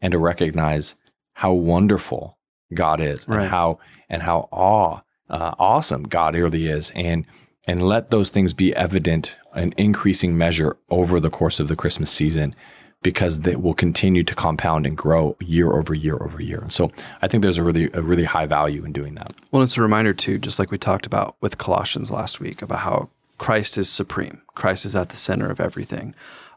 and 0.01 0.13
to 0.13 0.19
recognize 0.19 0.95
how 1.35 1.53
wonderful 1.53 2.39
God 2.75 3.01
is 3.01 3.27
Right. 3.29 3.43
and 3.43 3.51
how 3.51 3.79
and 4.09 4.23
how 4.23 4.49
awe 4.53 5.01
uh, 5.31 5.55
awesome 5.59 6.05
God 6.05 6.35
really 6.35 6.67
is 6.67 6.91
and 6.95 7.27
and 7.67 7.83
let 7.83 8.11
those 8.11 8.29
things 8.31 8.53
be 8.53 8.75
evident 8.75 9.37
in 9.55 9.73
increasing 9.77 10.37
measure 10.37 10.77
over 10.91 11.21
the 11.21 11.31
course 11.31 11.61
of 11.61 11.69
the 11.69 11.77
Christmas 11.77 12.11
season 12.11 12.55
because 13.03 13.41
they 13.41 13.57
will 13.57 13.75
continue 13.75 14.23
to 14.23 14.35
compound 14.35 14.87
and 14.87 14.97
grow 14.97 15.37
year 15.41 15.73
over 15.73 15.95
year 15.95 16.17
over 16.23 16.41
year. 16.41 16.61
And 16.61 16.73
so 16.73 16.91
I 17.21 17.29
think 17.29 17.43
there's 17.43 17.59
a 17.59 17.63
really 17.63 17.91
a 17.93 18.03
really 18.03 18.25
high 18.25 18.47
value 18.47 18.85
in 18.85 18.93
doing 18.93 19.15
that. 19.17 19.35
Well, 19.51 19.63
it's 19.63 19.77
a 19.77 19.83
reminder 19.83 20.15
too, 20.15 20.39
just 20.39 20.59
like 20.59 20.71
we 20.71 20.79
talked 20.79 21.07
about 21.07 21.37
with 21.41 21.59
Colossians 21.59 22.11
last 22.11 22.41
week, 22.41 22.63
about 22.63 22.81
how 22.81 23.09
Christ 23.39 23.77
is 23.77 23.91
supreme. 23.91 24.43
Christ 24.55 24.87
is 24.87 24.95
at 24.95 25.09
the 25.09 25.17
center 25.17 25.51
of 25.51 25.61
everything. 25.61 26.15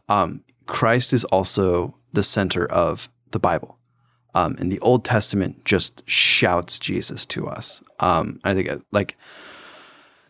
Um, 0.08 0.44
Christ 0.68 1.14
is 1.14 1.24
also 1.26 1.96
the 2.14 2.24
center 2.24 2.66
of 2.66 3.10
the 3.32 3.40
Bible. 3.40 3.78
Um, 4.34 4.56
and 4.60 4.72
the 4.72 4.80
Old 4.82 5.06
Testament 5.06 5.64
just 5.64 6.04
shouts 6.06 6.78
Jesus 6.78 7.26
to 7.28 7.48
us. 7.48 7.82
Um, 8.00 8.40
I 8.44 8.54
think 8.54 8.70
uh, 8.70 8.80
like 8.92 9.18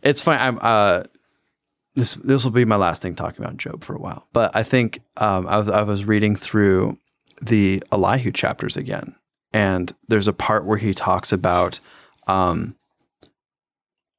it's 0.03 0.21
fine. 0.21 0.39
I'm 0.39 0.59
uh, 0.61 1.03
this 1.95 2.15
this 2.15 2.43
will 2.43 2.51
be 2.51 2.65
my 2.65 2.75
last 2.75 3.01
thing 3.01 3.15
talking 3.15 3.43
about 3.43 3.57
Job 3.57 3.83
for 3.83 3.95
a 3.95 3.99
while. 3.99 4.27
But 4.33 4.55
I 4.55 4.63
think 4.63 5.01
um, 5.17 5.47
I 5.47 5.57
was 5.57 5.69
I 5.69 5.83
was 5.83 6.05
reading 6.05 6.35
through 6.35 6.97
the 7.41 7.83
Elihu 7.91 8.31
chapters 8.31 8.77
again, 8.77 9.15
and 9.53 9.93
there's 10.07 10.27
a 10.27 10.33
part 10.33 10.65
where 10.65 10.77
he 10.77 10.93
talks 10.93 11.31
about 11.31 11.79
um, 12.27 12.75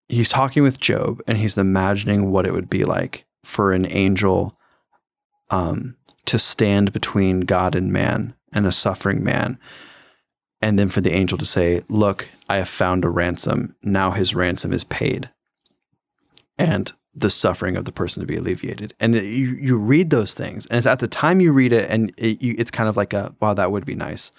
he's 0.08 0.30
talking 0.30 0.62
with 0.62 0.80
Job, 0.80 1.22
and 1.26 1.38
he's 1.38 1.58
imagining 1.58 2.30
what 2.30 2.46
it 2.46 2.52
would 2.52 2.70
be 2.70 2.84
like 2.84 3.26
for 3.44 3.72
an 3.72 3.86
angel 3.90 4.56
um, 5.50 5.96
to 6.24 6.38
stand 6.38 6.92
between 6.92 7.40
God 7.40 7.74
and 7.74 7.92
man 7.92 8.34
and 8.52 8.66
a 8.66 8.72
suffering 8.72 9.22
man. 9.22 9.58
And 10.62 10.78
then 10.78 10.88
for 10.88 11.02
the 11.02 11.12
angel 11.12 11.36
to 11.38 11.46
say, 11.46 11.82
Look, 11.88 12.28
I 12.48 12.56
have 12.56 12.68
found 12.68 13.04
a 13.04 13.10
ransom. 13.10 13.76
Now 13.82 14.12
his 14.12 14.34
ransom 14.34 14.72
is 14.72 14.84
paid. 14.84 15.30
And 16.58 16.90
the 17.18 17.30
suffering 17.30 17.76
of 17.76 17.86
the 17.86 17.92
person 17.92 18.20
to 18.20 18.26
be 18.26 18.36
alleviated. 18.36 18.94
And 19.00 19.14
you, 19.14 19.22
you 19.58 19.78
read 19.78 20.10
those 20.10 20.34
things, 20.34 20.66
and 20.66 20.76
it's 20.76 20.86
at 20.86 20.98
the 20.98 21.08
time 21.08 21.40
you 21.40 21.50
read 21.50 21.72
it, 21.72 21.90
and 21.90 22.12
it, 22.18 22.42
you, 22.42 22.54
it's 22.58 22.70
kind 22.70 22.88
of 22.88 22.96
like 22.96 23.14
a, 23.14 23.34
wow, 23.40 23.54
that 23.54 23.72
would 23.72 23.86
be 23.86 23.94
nice. 23.94 24.32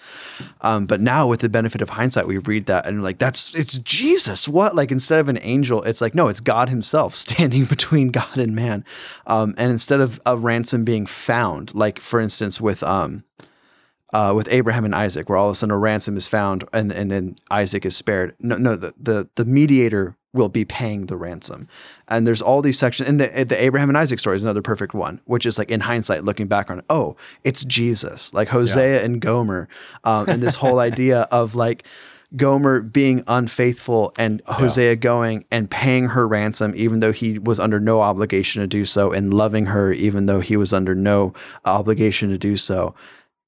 Um, 0.60 0.86
but 0.86 1.00
now, 1.00 1.26
with 1.26 1.40
the 1.40 1.48
benefit 1.48 1.82
of 1.82 1.90
hindsight, 1.90 2.28
we 2.28 2.38
read 2.38 2.66
that 2.66 2.86
and 2.86 3.02
like, 3.02 3.18
that's 3.18 3.54
it's 3.54 3.78
Jesus. 3.80 4.46
What? 4.46 4.76
Like 4.76 4.92
instead 4.92 5.18
of 5.18 5.28
an 5.28 5.38
angel, 5.42 5.82
it's 5.82 6.00
like 6.00 6.14
no, 6.14 6.28
it's 6.28 6.40
God 6.40 6.68
Himself 6.68 7.14
standing 7.16 7.64
between 7.64 8.08
God 8.08 8.38
and 8.38 8.54
man. 8.54 8.84
Um, 9.26 9.54
and 9.58 9.72
instead 9.72 10.00
of 10.00 10.20
a 10.24 10.36
ransom 10.36 10.84
being 10.84 11.06
found, 11.06 11.74
like 11.74 11.98
for 11.98 12.20
instance 12.20 12.60
with 12.60 12.82
um, 12.84 13.24
uh, 14.12 14.32
with 14.34 14.48
Abraham 14.50 14.84
and 14.84 14.94
Isaac, 14.94 15.28
where 15.28 15.36
all 15.36 15.48
of 15.48 15.52
a 15.52 15.54
sudden 15.54 15.72
a 15.72 15.78
ransom 15.78 16.16
is 16.16 16.28
found 16.28 16.64
and 16.72 16.92
and 16.92 17.10
then 17.10 17.36
Isaac 17.50 17.84
is 17.84 17.96
spared. 17.96 18.36
No, 18.40 18.56
no, 18.56 18.76
the 18.76 18.94
the, 18.98 19.28
the 19.34 19.44
mediator 19.44 20.16
will 20.34 20.48
be 20.48 20.64
paying 20.64 21.06
the 21.06 21.16
ransom. 21.16 21.68
And 22.08 22.26
there's 22.26 22.42
all 22.42 22.60
these 22.62 22.78
sections. 22.78 23.08
And 23.08 23.20
the, 23.20 23.44
the 23.44 23.62
Abraham 23.62 23.88
and 23.88 23.96
Isaac 23.96 24.18
story 24.18 24.36
is 24.36 24.42
another 24.42 24.62
perfect 24.62 24.94
one, 24.94 25.20
which 25.24 25.46
is 25.46 25.58
like 25.58 25.70
in 25.70 25.80
hindsight, 25.80 26.24
looking 26.24 26.46
back 26.46 26.70
on 26.70 26.82
oh, 26.90 27.16
it's 27.44 27.64
Jesus, 27.64 28.34
like 28.34 28.48
Hosea 28.48 29.04
and 29.04 29.20
Gomer. 29.20 29.68
Um, 30.04 30.28
and 30.28 30.42
this 30.42 30.54
whole 30.54 30.80
idea 30.80 31.22
of 31.30 31.54
like 31.54 31.84
Gomer 32.36 32.82
being 32.82 33.24
unfaithful 33.26 34.12
and 34.18 34.42
Hosea 34.46 34.96
going 34.96 35.46
and 35.50 35.70
paying 35.70 36.08
her 36.08 36.28
ransom, 36.28 36.74
even 36.76 37.00
though 37.00 37.12
he 37.12 37.38
was 37.38 37.58
under 37.58 37.80
no 37.80 38.02
obligation 38.02 38.60
to 38.60 38.66
do 38.66 38.84
so, 38.84 39.12
and 39.12 39.32
loving 39.32 39.66
her, 39.66 39.92
even 39.92 40.26
though 40.26 40.40
he 40.40 40.56
was 40.56 40.74
under 40.74 40.94
no 40.94 41.32
obligation 41.64 42.28
to 42.28 42.38
do 42.38 42.56
so 42.56 42.94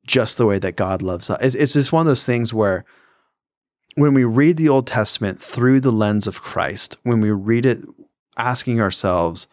just 0.07 0.39
the 0.39 0.47
way 0.47 0.59
that 0.59 0.77
God 0.77 1.03
loves 1.03 1.29
us. 1.29 1.39
It's, 1.43 1.55
it's 1.55 1.73
just 1.75 1.93
one 1.93 2.01
of 2.01 2.07
those 2.07 2.25
things 2.25 2.55
where 2.55 2.87
when 4.01 4.15
we 4.15 4.25
read 4.25 4.57
the 4.57 4.69
Old 4.69 4.87
Testament 4.87 5.43
through 5.43 5.81
the 5.81 5.93
lens 5.93 6.27
of 6.27 6.43
Christ, 6.43 6.97
when 7.03 7.21
we 7.21 7.31
read 7.31 7.67
it 7.67 7.81
asking 8.37 8.81
ourselves, 8.81 9.47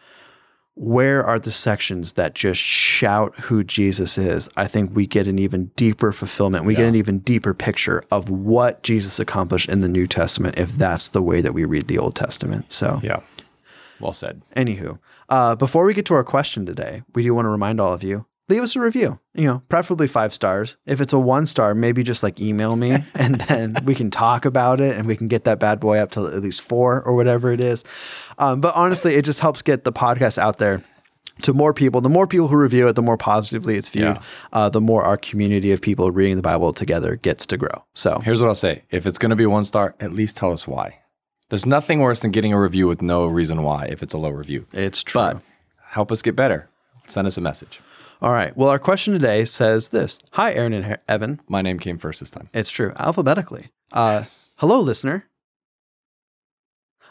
where 0.75 1.23
are 1.23 1.39
the 1.39 1.51
sections 1.51 2.13
that 2.13 2.36
just 2.36 2.62
shout 2.62 3.36
who 3.39 3.63
Jesus 3.63 4.17
is? 4.17 4.47
I 4.55 4.67
think 4.67 4.95
we 4.95 5.07
get 5.07 5.27
an 5.27 5.39
even 5.39 5.71
deeper 5.75 6.12
fulfillment. 6.12 6.65
We 6.65 6.75
get 6.75 6.86
an 6.86 6.95
even 6.95 7.19
deeper 7.19 7.55
picture 7.55 8.03
of 8.12 8.29
what 8.29 8.83
Jesus 8.83 9.19
accomplished 9.19 9.69
in 9.69 9.81
the 9.81 9.88
New 9.89 10.05
Testament 10.05 10.60
if 10.60 10.73
that's 10.73 11.10
the 11.10 11.21
way 11.21 11.41
that 11.41 11.53
we 11.53 11.65
read 11.65 11.88
the 11.88 11.97
Old 11.97 12.15
Testament. 12.15 12.71
So, 12.71 12.99
Yeah. 13.03 13.21
Well 13.99 14.13
said. 14.13 14.43
Anywho, 14.55 14.99
uh, 15.29 15.55
before 15.55 15.83
we 15.83 15.95
get 15.95 16.05
to 16.05 16.13
our 16.13 16.23
question 16.23 16.67
today, 16.67 17.01
we 17.15 17.23
do 17.23 17.33
want 17.33 17.45
to 17.45 17.49
remind 17.49 17.81
all 17.81 17.93
of 17.93 18.03
you 18.03 18.27
leave 18.49 18.63
us 18.63 18.75
a 18.75 18.79
review. 18.79 19.19
You 19.33 19.45
know, 19.45 19.62
preferably 19.69 20.07
five 20.07 20.33
stars. 20.33 20.77
If 20.86 21.01
it's 21.01 21.13
a 21.13 21.19
one 21.19 21.45
star, 21.45 21.75
maybe 21.75 22.03
just 22.03 22.23
like 22.23 22.39
email 22.39 22.75
me, 22.75 22.91
and 23.15 23.36
then 23.41 23.75
we 23.86 23.95
can 23.95 24.10
talk 24.12 24.45
about 24.45 24.81
it, 24.81 24.97
and 24.97 25.07
we 25.07 25.15
can 25.15 25.27
get 25.27 25.43
that 25.45 25.60
bad 25.60 25.79
boy 25.79 25.97
up 25.99 26.12
to 26.12 26.27
at 26.27 26.41
least 26.41 26.62
four 26.62 27.01
or 27.03 27.15
whatever 27.15 27.51
it 27.51 27.60
is. 27.62 27.83
Um, 28.38 28.62
but 28.62 28.75
honestly, 28.75 29.15
it 29.15 29.25
just 29.25 29.39
helps 29.39 29.62
get 29.62 29.83
the 29.83 29.91
podcast 29.93 30.38
out 30.38 30.57
there. 30.57 30.83
To 31.43 31.53
more 31.53 31.71
people, 31.71 32.01
the 32.01 32.10
more 32.10 32.25
people 32.25 32.47
who 32.47 32.55
review 32.55 32.88
it, 32.88 32.93
the 32.93 33.03
more 33.03 33.17
positively 33.17 33.75
it's 33.77 33.89
viewed. 33.89 34.05
Yeah. 34.05 34.21
Uh, 34.51 34.69
the 34.69 34.81
more 34.81 35.03
our 35.03 35.17
community 35.17 35.71
of 35.71 35.81
people 35.81 36.10
reading 36.10 36.36
the 36.36 36.41
Bible 36.41 36.73
together 36.73 37.15
gets 37.15 37.45
to 37.47 37.57
grow. 37.57 37.83
So, 37.93 38.19
Here's 38.21 38.41
what 38.41 38.47
I'll 38.47 38.55
say. 38.55 38.86
If 38.89 39.05
it's 39.05 39.19
going 39.19 39.29
to 39.29 39.36
be 39.36 39.45
one 39.45 39.63
star, 39.63 39.93
at 39.99 40.13
least 40.13 40.36
tell 40.36 40.51
us 40.51 40.67
why. 40.67 40.97
There's 41.49 41.67
nothing 41.67 41.99
worse 41.99 42.21
than 42.21 42.31
getting 42.31 42.53
a 42.53 42.60
review 42.60 42.88
with 42.88 43.03
no 43.03 43.27
reason 43.27 43.62
why 43.62 43.86
if 43.86 44.01
it's 44.01 44.15
a 44.15 44.17
low 44.17 44.31
review. 44.31 44.65
it's 44.73 45.03
true. 45.03 45.21
But 45.21 45.41
help 45.86 46.12
us 46.12 46.23
get 46.23 46.36
better. 46.36 46.69
Send 47.05 47.27
us 47.27 47.38
a 47.38 47.41
message. 47.41 47.79
All 48.21 48.32
right. 48.32 48.56
Well, 48.58 48.69
our 48.69 48.80
question 48.80 49.13
today 49.13 49.45
says 49.45 49.89
this 49.89 50.19
Hi, 50.34 50.53
Aaron 50.53 50.73
and 50.73 50.97
Evan. 51.08 51.39
My 51.47 51.62
name 51.62 51.80
came 51.80 51.97
first 51.97 52.19
this 52.19 52.32
time. 52.32 52.49
It's 52.53 52.71
true, 52.71 52.93
alphabetically. 52.97 53.67
Uh, 53.91 54.23
Hello, 54.58 54.80
listener. 54.80 55.30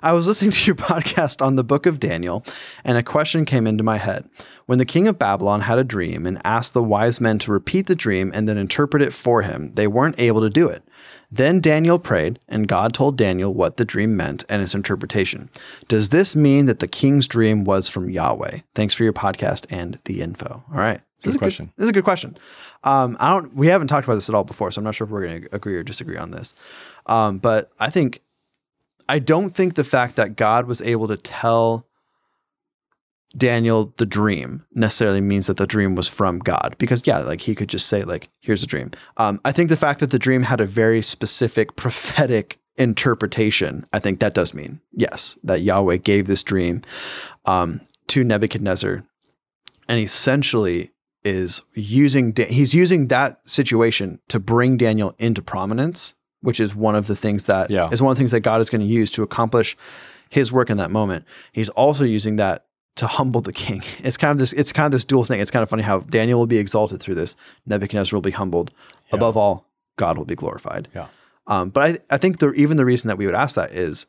I 0.02 0.12
was 0.12 0.26
listening 0.26 0.50
to 0.52 0.66
your 0.66 0.74
podcast 0.76 1.44
on 1.44 1.56
the 1.56 1.64
book 1.64 1.86
of 1.86 2.00
Daniel, 2.00 2.44
and 2.84 2.98
a 2.98 3.02
question 3.02 3.44
came 3.44 3.66
into 3.66 3.84
my 3.84 3.98
head. 3.98 4.28
When 4.66 4.78
the 4.78 4.84
king 4.84 5.08
of 5.08 5.18
Babylon 5.18 5.62
had 5.62 5.78
a 5.78 5.84
dream 5.84 6.26
and 6.26 6.40
asked 6.44 6.74
the 6.74 6.82
wise 6.82 7.20
men 7.20 7.38
to 7.40 7.52
repeat 7.52 7.86
the 7.86 7.94
dream 7.94 8.30
and 8.34 8.48
then 8.48 8.58
interpret 8.58 9.02
it 9.02 9.12
for 9.12 9.42
him, 9.42 9.72
they 9.74 9.86
weren't 9.86 10.18
able 10.18 10.40
to 10.40 10.50
do 10.50 10.68
it. 10.68 10.82
Then 11.30 11.60
Daniel 11.60 11.98
prayed, 11.98 12.38
and 12.48 12.68
God 12.68 12.94
told 12.94 13.16
Daniel 13.16 13.52
what 13.52 13.76
the 13.76 13.84
dream 13.84 14.16
meant 14.16 14.44
and 14.48 14.62
its 14.62 14.74
interpretation. 14.74 15.50
Does 15.88 16.10
this 16.10 16.36
mean 16.36 16.66
that 16.66 16.78
the 16.78 16.88
king's 16.88 17.26
dream 17.26 17.64
was 17.64 17.88
from 17.88 18.10
Yahweh? 18.10 18.60
Thanks 18.74 18.94
for 18.94 19.04
your 19.04 19.12
podcast 19.12 19.66
and 19.70 19.98
the 20.04 20.20
info. 20.20 20.64
All 20.70 20.78
right. 20.78 21.00
This 21.22 21.30
is 21.30 21.36
a 21.36 21.38
question. 21.38 21.72
this 21.76 21.84
is 21.84 21.90
a 21.90 21.94
good 21.94 22.04
question. 22.04 22.36
Um, 22.84 23.16
I 23.18 23.30
don't. 23.30 23.54
We 23.54 23.68
haven't 23.68 23.88
talked 23.88 24.06
about 24.06 24.16
this 24.16 24.28
at 24.28 24.34
all 24.34 24.44
before, 24.44 24.70
so 24.70 24.80
I'm 24.80 24.84
not 24.84 24.94
sure 24.94 25.06
if 25.06 25.10
we're 25.10 25.26
going 25.26 25.42
to 25.42 25.54
agree 25.54 25.74
or 25.74 25.82
disagree 25.82 26.18
on 26.18 26.30
this. 26.30 26.54
Um, 27.06 27.38
but 27.38 27.70
I 27.80 27.90
think 27.90 28.20
I 29.08 29.18
don't 29.18 29.50
think 29.50 29.74
the 29.74 29.84
fact 29.84 30.16
that 30.16 30.36
God 30.36 30.66
was 30.66 30.82
able 30.82 31.08
to 31.08 31.16
tell 31.16 31.86
Daniel 33.36 33.92
the 33.98 34.06
dream 34.06 34.64
necessarily 34.74 35.20
means 35.20 35.46
that 35.46 35.56
the 35.56 35.66
dream 35.66 35.94
was 35.94 36.08
from 36.08 36.38
God, 36.38 36.74
because 36.78 37.02
yeah, 37.06 37.18
like 37.18 37.42
he 37.42 37.54
could 37.54 37.68
just 37.68 37.86
say 37.86 38.02
like, 38.02 38.30
"Here's 38.40 38.62
a 38.62 38.66
dream." 38.66 38.92
Um, 39.16 39.40
I 39.44 39.52
think 39.52 39.68
the 39.68 39.76
fact 39.76 40.00
that 40.00 40.10
the 40.10 40.18
dream 40.18 40.42
had 40.42 40.60
a 40.60 40.66
very 40.66 41.02
specific 41.02 41.76
prophetic 41.76 42.58
interpretation, 42.76 43.86
I 43.92 43.98
think 43.98 44.20
that 44.20 44.34
does 44.34 44.54
mean 44.54 44.80
yes, 44.92 45.38
that 45.44 45.62
Yahweh 45.62 45.98
gave 45.98 46.26
this 46.26 46.42
dream 46.42 46.82
um, 47.44 47.80
to 48.08 48.24
Nebuchadnezzar, 48.24 49.04
and 49.88 50.00
essentially 50.00 50.92
is 51.24 51.60
using 51.74 52.34
he's 52.48 52.72
using 52.72 53.08
that 53.08 53.40
situation 53.44 54.20
to 54.28 54.38
bring 54.38 54.76
Daniel 54.76 55.14
into 55.18 55.42
prominence, 55.42 56.14
which 56.46 56.60
is 56.60 56.74
one 56.74 56.94
of 56.94 57.06
the 57.08 57.16
things 57.16 57.44
that 57.44 57.70
is 57.70 57.74
Yeah. 57.74 57.88
one 57.88 58.12
of 58.12 58.16
the 58.16 58.20
things 58.20 58.30
that 58.30 58.40
God 58.40 58.60
is 58.60 58.70
going 58.70 58.80
to 58.80 58.86
use 59.00 59.10
to 59.12 59.22
accomplish 59.22 59.76
his 60.28 60.52
work 60.52 60.70
in 60.70 60.76
that 60.76 60.90
moment. 60.90 61.24
He's 61.52 61.68
also 61.70 62.04
using 62.04 62.36
that 62.36 62.66
to 62.96 63.06
humble 63.06 63.40
the 63.40 63.52
king. 63.52 63.82
It's 64.04 64.16
kind 64.16 64.30
of 64.30 64.38
this 64.38 64.52
it's 64.52 64.72
kind 64.72 64.86
of 64.86 64.92
this 64.92 65.04
dual 65.04 65.24
thing. 65.24 65.40
It's 65.40 65.50
kind 65.50 65.62
of 65.64 65.68
funny 65.68 65.82
how 65.82 66.00
Daniel 66.00 66.38
will 66.38 66.46
be 66.46 66.58
exalted 66.58 67.00
through 67.00 67.16
this, 67.16 67.36
Nebuchadnezzar 67.66 68.16
will 68.16 68.22
be 68.22 68.30
humbled. 68.42 68.70
Above 69.12 69.36
all, 69.36 69.66
God 69.96 70.16
will 70.18 70.24
be 70.24 70.34
glorified. 70.36 70.88
Yeah. 70.94 71.08
Um, 71.48 71.70
but 71.70 71.82
I, 72.10 72.14
I 72.14 72.18
think 72.18 72.38
the, 72.38 72.52
even 72.54 72.76
the 72.76 72.84
reason 72.84 73.08
that 73.08 73.18
we 73.18 73.26
would 73.26 73.34
ask 73.44 73.54
that 73.56 73.70
is 73.72 74.06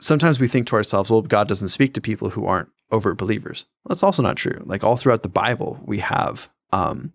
sometimes 0.00 0.38
we 0.40 0.48
think 0.48 0.66
to 0.68 0.76
ourselves, 0.76 1.10
well, 1.10 1.22
God 1.22 1.48
doesn't 1.48 1.68
speak 1.68 1.94
to 1.94 2.00
people 2.00 2.30
who 2.30 2.46
aren't 2.46 2.68
overt 2.90 3.18
believers. 3.18 3.66
Well, 3.84 3.90
that's 3.90 4.02
also 4.02 4.22
not 4.22 4.36
true. 4.36 4.62
Like 4.64 4.84
all 4.84 4.96
throughout 4.96 5.22
the 5.22 5.28
Bible, 5.28 5.78
we 5.84 5.98
have 5.98 6.48
um, 6.72 7.12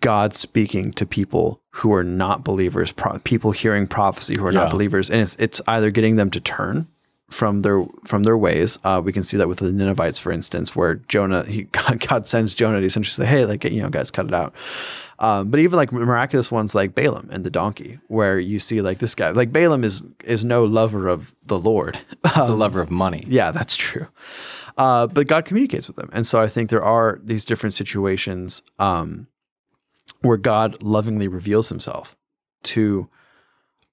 God 0.00 0.34
speaking 0.34 0.92
to 0.94 1.04
people 1.06 1.60
who 1.70 1.92
are 1.92 2.04
not 2.04 2.44
believers, 2.44 2.92
pro- 2.92 3.18
people 3.20 3.52
hearing 3.52 3.86
prophecy 3.86 4.36
who 4.36 4.44
are 4.46 4.52
Yeah. 4.52 4.60
not 4.62 4.70
believers, 4.70 5.10
and 5.10 5.20
it's 5.20 5.34
it's 5.36 5.60
either 5.66 5.90
getting 5.90 6.16
them 6.16 6.30
to 6.30 6.40
turn 6.40 6.86
from 7.30 7.62
their 7.62 7.84
from 8.04 8.22
their 8.24 8.36
ways. 8.36 8.78
Uh, 8.84 9.00
we 9.04 9.12
can 9.12 9.22
see 9.22 9.36
that 9.38 9.48
with 9.48 9.58
the 9.58 9.72
Ninevites, 9.72 10.18
for 10.18 10.32
instance, 10.32 10.76
where 10.76 10.96
Jonah, 11.08 11.44
he 11.44 11.62
God, 11.72 12.06
God 12.06 12.26
sends 12.26 12.54
Jonah 12.54 12.80
to 12.80 12.86
essentially 12.86 13.26
say, 13.26 13.30
"Hey, 13.30 13.44
like 13.44 13.64
you 13.64 13.82
know, 13.82 13.88
guys, 13.90 14.10
cut 14.10 14.26
it 14.26 14.34
out." 14.34 14.54
Um, 15.18 15.50
but 15.50 15.60
even 15.60 15.76
like 15.76 15.92
miraculous 15.92 16.50
ones 16.50 16.74
like 16.74 16.94
Balaam 16.96 17.28
and 17.30 17.44
the 17.44 17.50
donkey, 17.50 18.00
where 18.08 18.40
you 18.40 18.58
see 18.58 18.80
like 18.82 18.98
this 18.98 19.14
guy, 19.14 19.30
like 19.30 19.52
Balaam 19.52 19.84
is 19.84 20.04
is 20.24 20.44
no 20.44 20.64
lover 20.64 21.08
of 21.08 21.34
the 21.46 21.58
Lord. 21.58 21.98
He's 22.34 22.48
a 22.48 22.54
lover 22.54 22.80
of 22.80 22.90
money. 22.90 23.24
Yeah, 23.28 23.50
that's 23.50 23.76
true. 23.76 24.08
Uh, 24.78 25.06
but 25.06 25.26
God 25.26 25.44
communicates 25.44 25.86
with 25.86 25.96
them, 25.96 26.08
and 26.12 26.26
so 26.26 26.40
I 26.40 26.48
think 26.48 26.70
there 26.70 26.82
are 26.82 27.20
these 27.22 27.44
different 27.44 27.74
situations 27.74 28.62
um, 28.78 29.26
where 30.22 30.36
God 30.36 30.82
lovingly 30.82 31.28
reveals 31.28 31.68
Himself 31.68 32.16
to. 32.64 33.08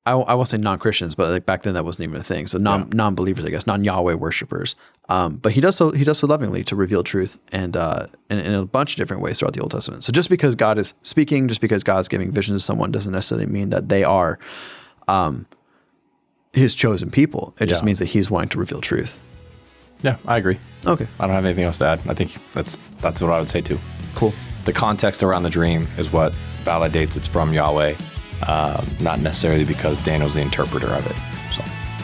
I, 0.05 0.13
I 0.13 0.33
won't 0.33 0.47
say 0.47 0.57
non-Christians, 0.57 1.13
but 1.13 1.29
like 1.29 1.45
back 1.45 1.61
then 1.63 1.75
that 1.75 1.85
wasn't 1.85 2.09
even 2.09 2.19
a 2.19 2.23
thing. 2.23 2.47
So 2.47 2.57
non 2.57 2.89
non-believers, 2.89 3.45
I 3.45 3.49
guess, 3.49 3.67
non-Yahweh 3.67 4.13
worshippers. 4.13 4.75
Um, 5.09 5.35
but 5.35 5.51
he 5.51 5.61
does 5.61 5.75
so 5.75 5.91
he 5.91 6.03
does 6.03 6.17
so 6.17 6.25
lovingly 6.25 6.63
to 6.63 6.75
reveal 6.75 7.03
truth 7.03 7.39
and 7.51 7.75
uh, 7.75 8.07
in, 8.29 8.39
in 8.39 8.53
a 8.53 8.65
bunch 8.65 8.93
of 8.93 8.97
different 8.97 9.21
ways 9.21 9.37
throughout 9.37 9.53
the 9.53 9.59
Old 9.59 9.71
Testament. 9.71 10.03
So 10.03 10.11
just 10.11 10.29
because 10.29 10.55
God 10.55 10.79
is 10.79 10.93
speaking, 11.03 11.47
just 11.47 11.61
because 11.61 11.83
God's 11.83 12.07
giving 12.07 12.31
vision 12.31 12.55
to 12.55 12.59
someone, 12.59 12.91
doesn't 12.91 13.11
necessarily 13.11 13.45
mean 13.45 13.69
that 13.69 13.89
they 13.89 14.03
are 14.03 14.39
um, 15.07 15.45
His 16.53 16.73
chosen 16.73 17.11
people. 17.11 17.53
It 17.59 17.67
just 17.67 17.83
means 17.83 17.99
that 17.99 18.05
He's 18.05 18.31
wanting 18.31 18.49
to 18.49 18.57
reveal 18.57 18.81
truth. 18.81 19.19
Yeah, 20.01 20.15
I 20.25 20.37
agree. 20.37 20.59
Okay, 20.87 21.07
I 21.19 21.27
don't 21.27 21.35
have 21.35 21.45
anything 21.45 21.65
else 21.65 21.79
to 21.79 21.85
add. 21.85 22.01
I 22.07 22.13
think 22.13 22.35
that's 22.53 22.77
that's 22.99 23.21
what 23.21 23.31
I 23.31 23.39
would 23.39 23.49
say 23.49 23.61
too. 23.61 23.77
cool. 24.15 24.33
The 24.69 24.73
context 24.73 25.23
around 25.23 25.41
the 25.41 25.49
dream 25.49 25.87
is 25.97 26.11
what 26.11 26.31
validates 26.63 27.17
it's 27.17 27.27
from 27.27 27.53
Yahweh, 27.53 27.95
um, 28.45 28.87
not 29.01 29.19
necessarily 29.19 29.63
because 29.65 29.97
Daniel's 30.03 30.35
the 30.35 30.41
interpreter 30.41 30.85
of 30.89 31.03
it. 31.07 31.15
So 31.55 31.63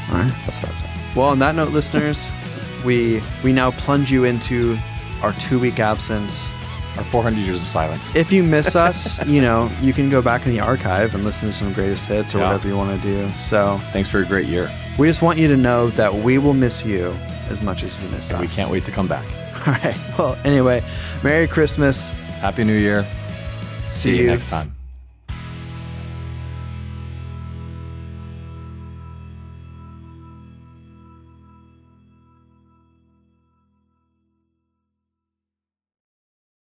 All 0.10 0.20
right. 0.20 0.34
that's 0.48 0.58
what 0.58 0.70
I'd 0.72 0.80
say. 0.80 0.90
Well, 1.16 1.30
on 1.30 1.38
that 1.38 1.54
note, 1.54 1.70
listeners, 1.70 2.32
we 2.84 3.22
we 3.44 3.54
now 3.54 3.70
plunge 3.70 4.12
you 4.12 4.24
into 4.24 4.80
our 5.22 5.32
two 5.34 5.60
week 5.60 5.80
absence. 5.80 6.50
Our 6.98 7.04
400 7.04 7.40
years 7.42 7.62
of 7.62 7.68
silence. 7.68 8.10
If 8.16 8.32
you 8.32 8.42
miss 8.42 8.76
us, 8.88 9.24
you 9.28 9.42
know 9.44 9.70
you 9.80 9.94
can 9.94 10.10
go 10.10 10.24
back 10.24 10.48
in 10.48 10.52
the 10.52 10.60
archive 10.62 11.14
and 11.14 11.24
listen 11.24 11.48
to 11.50 11.54
some 11.54 11.72
greatest 11.72 12.08
hits 12.08 12.34
or 12.34 12.40
Yeah. 12.40 12.46
whatever 12.48 12.68
you 12.68 12.76
want 12.78 13.00
to 13.00 13.08
do. 13.08 13.30
So 13.38 13.80
Thanks 13.92 14.10
for 14.10 14.22
a 14.22 14.26
great 14.26 14.48
year. 14.48 14.72
we 14.98 15.08
just 15.08 15.22
want 15.22 15.38
you 15.38 15.48
to 15.50 15.58
know 15.58 15.92
that 15.92 16.12
we 16.16 16.40
will 16.40 16.56
miss 16.56 16.84
you 16.84 17.12
as 17.48 17.62
much 17.62 17.84
as 17.84 17.96
you 18.02 18.10
miss 18.10 18.32
And 18.32 18.38
us. 18.38 18.42
we 18.42 18.48
can't 18.48 18.72
wait 18.72 18.86
to 18.86 18.92
come 18.92 19.08
back. 19.08 19.24
All 19.68 19.74
right. 19.74 19.98
Well, 20.18 20.36
anyway, 20.44 20.84
Merry 21.22 21.48
Christmas. 21.48 22.12
Happy 22.46 22.64
New 22.64 22.78
Year. 22.78 23.04
See, 23.90 24.12
See 24.12 24.18
you 24.18 24.24
you 24.26 24.30
next 24.30 24.50
time. 24.50 24.76